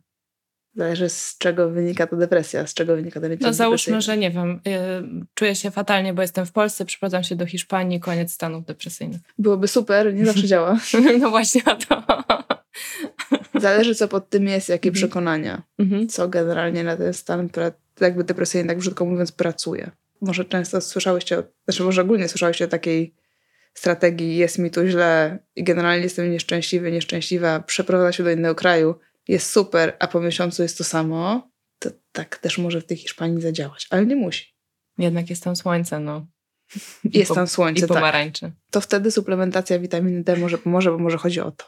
[0.76, 4.60] Zależy z czego wynika ta depresja, z czego wynika ten No załóżmy, że nie wiem,
[4.64, 4.72] yy,
[5.34, 9.20] czuję się fatalnie, bo jestem w Polsce, przeprowadzam się do Hiszpanii, koniec stanów depresyjnych.
[9.38, 10.78] Byłoby super, nie zawsze działa.
[11.20, 12.04] no właśnie o to.
[13.60, 14.94] Zależy co pod tym jest, jakie mhm.
[14.94, 16.08] przekonania, mhm.
[16.08, 17.48] co generalnie na ten stan
[18.00, 19.90] jakby depresyjny, tak brzydko mówiąc, pracuje.
[20.20, 23.14] Może często słyszałyście, znaczy może ogólnie słyszałyście o takiej
[23.74, 28.94] strategii jest mi tu źle i generalnie jestem nieszczęśliwy, nieszczęśliwa, przeprowadza się do innego kraju,
[29.28, 33.42] jest super, a po miesiącu jest to samo, to tak też może w tej Hiszpanii
[33.42, 34.54] zadziałać, ale nie musi.
[34.98, 36.26] Jednak jest tam słońce, no.
[37.04, 38.46] Jest tam słońce, I pomarańcze.
[38.46, 38.54] Tak.
[38.70, 41.64] To wtedy suplementacja witaminy D może pomoże, bo może chodzi o to.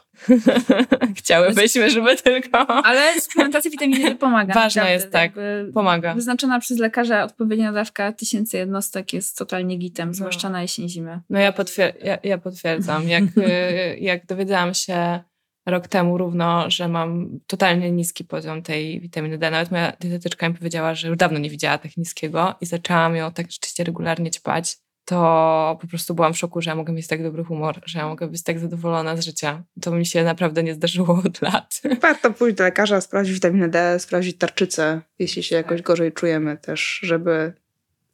[1.17, 2.67] Chciałybyśmy, żeby tylko...
[2.67, 4.53] Ale suplementacja witaminy D pomaga.
[4.63, 5.31] Ważne jest, tak.
[5.73, 6.13] Pomaga.
[6.13, 10.13] Wyznaczona przez lekarza odpowiednia dawka tysięcy jednostek jest totalnie gitem, no.
[10.13, 11.21] zwłaszcza na jesień, zimę.
[11.29, 13.09] No ja, potwier ja, ja potwierdzam.
[13.09, 15.19] Jak, y, jak dowiedziałam się
[15.67, 19.51] rok temu równo, że mam totalnie niski poziom tej witaminy D.
[19.51, 23.31] Nawet moja dietetyczka mi powiedziała, że już dawno nie widziała tak niskiego i zaczęłam ją
[23.31, 24.77] tak rzeczywiście regularnie ćpać.
[25.05, 28.07] To po prostu byłam w szoku, że ja mogę mieć tak dobry humor, że ja
[28.07, 29.63] mogę być tak zadowolona z życia.
[29.81, 31.81] To mi się naprawdę nie zdarzyło od lat.
[32.01, 35.87] Warto pójść do lekarza, sprawdzić witaminę D, sprawdzić tarczycę, jeśli się jakoś tak.
[35.87, 37.53] gorzej czujemy też, żeby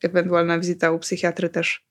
[0.04, 1.86] ewentualna wizyta u psychiatry też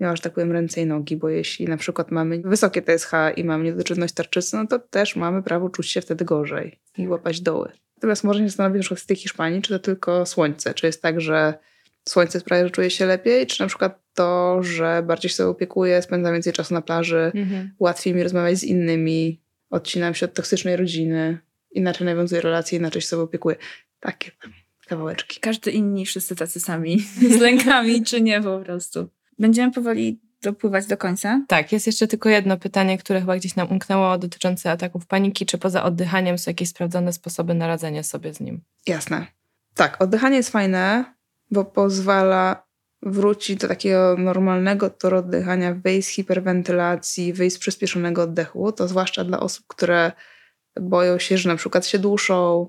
[0.00, 3.44] miała, że tak powiem, ręce i nogi, bo jeśli na przykład mamy wysokie TSH i
[3.44, 7.72] mamy niedoczynność tarczycy, no to też mamy prawo czuć się wtedy gorzej i łapać doły.
[7.96, 11.02] Natomiast można się zastanowić na przykład z tej Hiszpanii, czy to tylko słońce, czy jest
[11.02, 11.54] tak, że
[12.08, 16.32] słońce sprawia, że czuję się lepiej, czy na przykład to, że bardziej się opiekuję, spędzam
[16.32, 17.70] więcej czasu na plaży, mhm.
[17.78, 19.40] łatwiej mi rozmawiać z innymi,
[19.70, 21.38] odcinam się od toksycznej rodziny
[21.76, 23.56] inaczej nawiązuje relacje, inaczej się sobie opiekuje.
[24.00, 24.30] Takie
[24.86, 25.40] kawałeczki.
[25.40, 27.00] Każdy inni, wszyscy tacy sami
[27.36, 29.08] z lękami, czy nie po prostu.
[29.38, 31.44] Będziemy powoli dopływać do końca.
[31.48, 35.46] Tak, jest jeszcze tylko jedno pytanie, które chyba gdzieś nam umknęło dotyczące ataków paniki.
[35.46, 38.60] Czy poza oddychaniem są jakieś sprawdzone sposoby na radzenie sobie z nim?
[38.86, 39.26] Jasne.
[39.74, 41.04] Tak, oddychanie jest fajne,
[41.50, 42.66] bo pozwala
[43.02, 48.72] wrócić do takiego normalnego toru oddychania, wyjść z hiperwentylacji, wyjść z przyspieszonego oddechu.
[48.72, 50.12] To zwłaszcza dla osób, które
[50.80, 52.68] boją się, że na przykład się duszą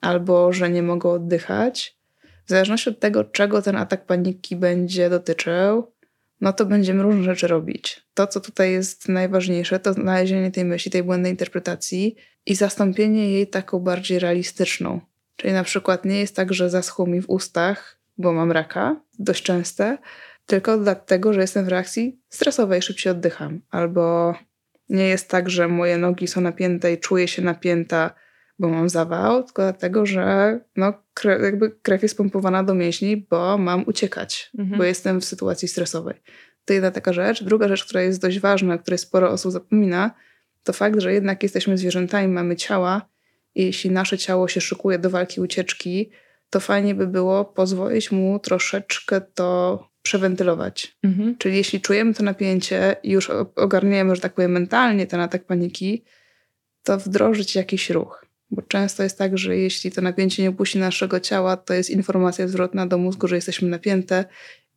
[0.00, 1.98] albo że nie mogą oddychać.
[2.46, 5.91] W zależności od tego, czego ten atak paniki będzie dotyczył,
[6.42, 8.06] no to będziemy różne rzeczy robić.
[8.14, 12.16] To, co tutaj jest najważniejsze, to znalezienie tej myśli, tej błędnej interpretacji
[12.46, 15.00] i zastąpienie jej taką bardziej realistyczną.
[15.36, 19.42] Czyli na przykład nie jest tak, że zaschło mi w ustach, bo mam raka, dość
[19.42, 19.98] częste,
[20.46, 23.60] tylko dlatego, że jestem w reakcji stresowej, szybciej oddycham.
[23.70, 24.34] Albo
[24.88, 28.14] nie jest tak, że moje nogi są napięte i czuję się napięta,
[28.62, 33.58] bo mam zawał, tylko dlatego, że no, krew, jakby krew jest pompowana do mięśni, bo
[33.58, 34.78] mam uciekać, mhm.
[34.78, 36.14] bo jestem w sytuacji stresowej.
[36.64, 37.44] To jedna taka rzecz.
[37.44, 40.10] Druga rzecz, która jest dość ważna, której sporo osób zapomina,
[40.64, 43.08] to fakt, że jednak jesteśmy zwierzętami, mamy ciała
[43.54, 46.10] i jeśli nasze ciało się szykuje do walki, ucieczki,
[46.50, 50.96] to fajnie by było pozwolić mu troszeczkę to przewentylować.
[51.02, 51.36] Mhm.
[51.38, 56.04] Czyli jeśli czujemy to napięcie i już ogarniemy, że tak powiem, mentalnie ten atak paniki,
[56.82, 58.31] to wdrożyć jakiś ruch.
[58.52, 62.48] Bo często jest tak, że jeśli to napięcie nie opuści naszego ciała, to jest informacja
[62.48, 64.24] zwrotna do mózgu, że jesteśmy napięte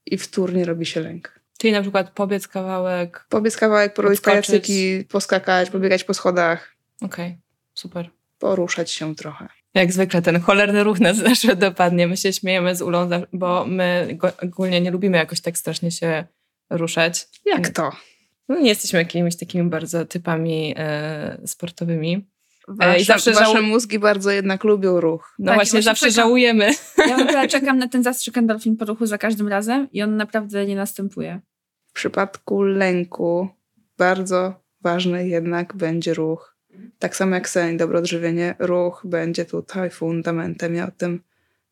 [0.06, 1.40] i wtórnie robi się lęk.
[1.58, 3.26] Czyli na przykład pobiec kawałek.
[3.30, 6.76] Pobiec kawałek, porobić pajacyki, poskakać, pobiegać po schodach.
[7.02, 7.38] Okej, okay,
[7.74, 8.10] super.
[8.40, 9.48] Poruszać się trochę.
[9.74, 12.08] Jak zwykle ten cholerny ruch nas zawsze dopadnie.
[12.08, 16.26] My się śmiejemy z Ulą, bo my ogólnie nie lubimy jakoś tak strasznie się
[16.70, 17.28] ruszać.
[17.46, 17.92] Jak to?
[18.50, 22.28] No, nie jesteśmy jakimiś takimi bardzo typami e, sportowymi.
[22.68, 23.66] Wasze, I zawsze wasze żału...
[23.66, 25.36] mózgi bardzo jednak lubią ruch.
[25.40, 26.16] No tak, właśnie, zawsze czekam.
[26.16, 26.72] żałujemy.
[26.98, 30.18] Ja w ogóle czekam na ten zastrzyk endorfin po ruchu za każdym razem i on
[30.18, 31.42] naprawdę nie następuje.
[31.88, 33.48] W przypadku lęku
[33.98, 36.56] bardzo ważny jednak będzie ruch.
[37.00, 40.76] Tak samo jak sen, dobre odżywienie, ruch będzie tutaj fundamentem.
[40.76, 41.24] Ja o tym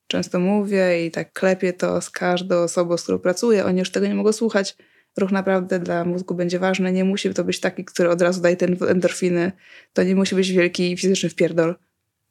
[0.07, 3.65] często mówię i tak klepię to z każdą osobą, z którą pracuję.
[3.65, 4.77] Oni już tego nie mogą słuchać,
[5.17, 6.91] ruch naprawdę dla mózgu będzie ważny.
[6.91, 9.51] Nie musi to być taki, który od razu daje te endorfiny.
[9.93, 11.75] To nie musi być wielki fizyczny wpierdol.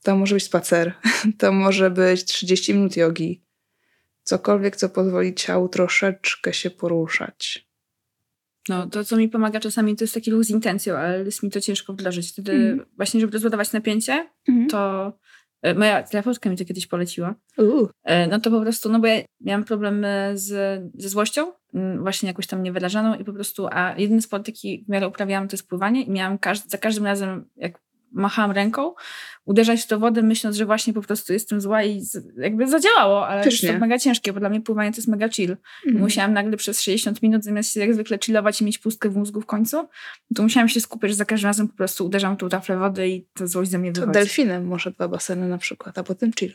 [0.02, 0.92] To może być spacer.
[1.38, 3.42] To może być 30 minut jogi.
[4.22, 7.68] Cokolwiek, co pozwoli ciału troszeczkę się poruszać.
[8.68, 11.50] No, to co mi pomaga czasami to jest taki ruch z intencją, ale jest mi
[11.50, 12.32] to ciężko wdrożyć.
[12.32, 12.86] Wtedy mm.
[12.96, 14.68] właśnie, żeby rozładować napięcie, mm.
[14.68, 15.12] to
[15.74, 17.34] moja terapeutka mi to kiedyś poleciła.
[17.58, 17.88] Uh.
[18.30, 20.48] No to po prostu, no bo ja miałam problemy z,
[20.94, 24.88] ze złością, mm, właśnie jakoś tam niewyrażaną i po prostu, a jedyny sport, jaki w
[24.88, 27.78] miarę uprawiałam, to jest pływanie i miałam każdy, za każdym razem, jak
[28.12, 28.94] machałam ręką,
[29.44, 32.02] uderzać w to wodę, myśląc, że właśnie po prostu jestem zła i
[32.36, 33.68] jakby zadziałało, ale Pysznie.
[33.68, 35.56] jest to mega ciężkie, bo dla mnie pływanie to jest mega chill.
[35.86, 36.00] Mm.
[36.00, 39.40] Musiałam nagle przez 60 minut, zamiast się jak zwykle chillować i mieć pustkę w mózgu
[39.40, 39.88] w końcu,
[40.34, 43.26] to musiałam się skupić, że za każdym razem po prostu uderzam tą taflę wody i
[43.34, 44.12] ta złość ze mnie wychodzi.
[44.12, 46.52] To delfinem może dwa baseny na przykład, a potem chill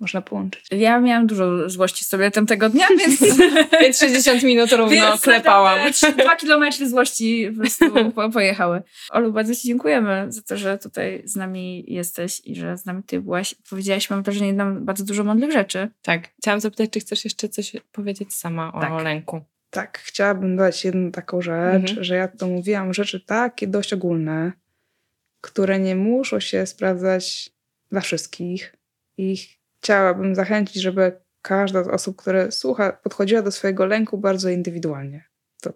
[0.00, 0.66] można połączyć.
[0.70, 3.38] Ja miałam dużo złości sobie tamtego dnia, więc,
[3.80, 5.78] więc 60 minut równo więc klepałam.
[6.18, 7.84] Dwa kilometry złości po prostu
[8.32, 8.82] pojechały.
[9.10, 13.02] Olu, bardzo Ci dziękujemy za to, że tutaj z nami jesteś i że z nami
[13.02, 13.54] Ty byłaś.
[13.70, 15.88] Powiedziałaś, mam wrażenie, nam bardzo dużo mądrych rzeczy.
[16.02, 16.28] Tak.
[16.38, 19.04] Chciałam zapytać, czy chcesz jeszcze coś powiedzieć sama o tak.
[19.04, 19.40] lęku?
[19.70, 22.04] Tak, chciałabym dodać jedną taką rzecz, mhm.
[22.04, 24.52] że ja to mówiłam, rzeczy takie dość ogólne,
[25.40, 27.50] które nie muszą się sprawdzać
[27.90, 28.76] dla wszystkich.
[29.16, 35.24] Ich chciałabym zachęcić, żeby każda z osób, które słucha, podchodziła do swojego lęku bardzo indywidualnie.
[35.60, 35.72] To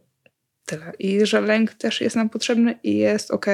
[0.67, 0.93] tyle.
[0.99, 3.47] I że lęk też jest nam potrzebny i jest ok,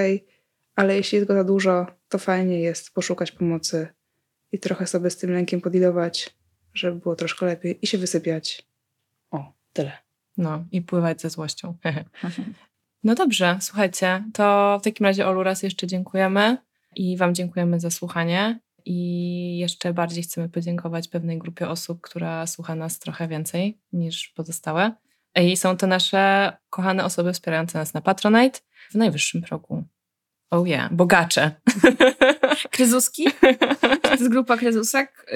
[0.77, 3.89] ale jeśli jest go za dużo, to fajnie jest poszukać pomocy
[4.53, 6.37] i trochę sobie z tym lękiem podilować,
[6.75, 8.67] żeby było troszkę lepiej i się wysypiać.
[9.31, 9.93] O, tyle.
[10.37, 11.77] No i pływać ze złością.
[13.05, 16.57] no dobrze, słuchajcie, to w takim razie Olu raz jeszcze dziękujemy
[16.97, 18.61] i Wam dziękujemy za słuchanie.
[18.91, 24.93] I jeszcze bardziej chcemy podziękować pewnej grupie osób, która słucha nas trochę więcej niż pozostałe.
[25.37, 28.61] I są to nasze kochane osoby wspierające nas na Patronite
[28.91, 29.85] w najwyższym progu.
[30.51, 31.51] Oh yeah, bogacze.
[32.71, 33.25] Kryzuski?
[34.03, 35.27] To jest grupa kryzusek?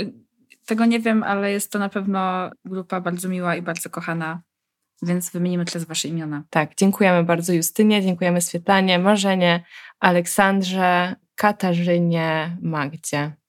[0.66, 4.42] Tego nie wiem, ale jest to na pewno grupa bardzo miła i bardzo kochana,
[5.02, 6.44] więc wymienimy teraz wasze imiona.
[6.50, 9.64] Tak, dziękujemy bardzo Justynie, dziękujemy Swietlanie, Marzenie,
[10.00, 13.41] Aleksandrze, Katarzynie, Magdzie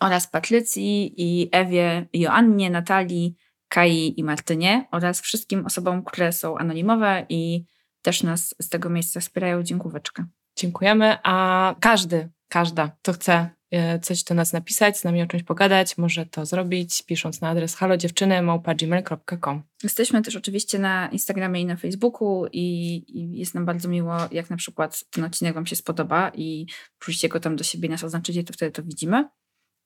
[0.00, 3.36] oraz Patrycji i Ewie, Joannie, Natalii,
[3.68, 7.64] Kai i Martynie oraz wszystkim osobom, które są anonimowe i
[8.02, 9.62] też nas z tego miejsca wspierają.
[9.62, 10.24] Dziękóweczkę.
[10.56, 15.42] Dziękujemy, a każdy, każda, kto chce e, coś do nas napisać, z nami o czymś
[15.42, 21.76] pogadać, może to zrobić pisząc na adres halodziewczyny.gmail.com Jesteśmy też oczywiście na Instagramie i na
[21.76, 26.32] Facebooku i, i, jest nam bardzo miło, jak na przykład ten odcinek Wam się spodoba
[26.34, 26.66] i
[27.00, 29.28] wrzucicie go tam do siebie, nas oznaczycie, to wtedy to widzimy.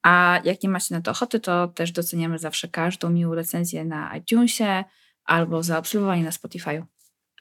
[0.05, 4.17] A jak nie macie na to ochoty, to też doceniamy zawsze każdą miłą recenzję na
[4.17, 4.85] iTunesie
[5.25, 6.83] albo zaobserwowanie na Spotify'u.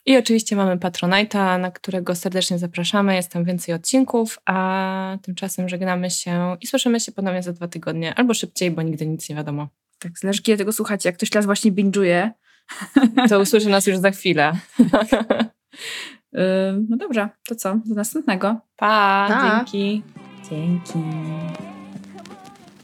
[0.05, 3.15] I oczywiście mamy Patronite'a, na którego serdecznie zapraszamy.
[3.15, 8.15] Jest tam więcej odcinków, a tymczasem żegnamy się i słyszymy się ponownie za dwa tygodnie,
[8.15, 9.67] albo szybciej, bo nigdy nic nie wiadomo.
[9.99, 11.09] Tak, zależy kiedy tego słuchacie.
[11.09, 12.29] Jak ktoś teraz właśnie binge'uje,
[13.29, 14.53] to usłyszy nas już za chwilę.
[16.89, 17.75] no dobra, to co?
[17.85, 18.59] Do następnego.
[18.75, 19.65] Pa, pa.
[19.65, 20.03] dzięki.
[20.49, 20.99] Dzięki.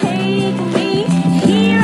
[0.09, 1.03] Take me,
[1.45, 1.78] here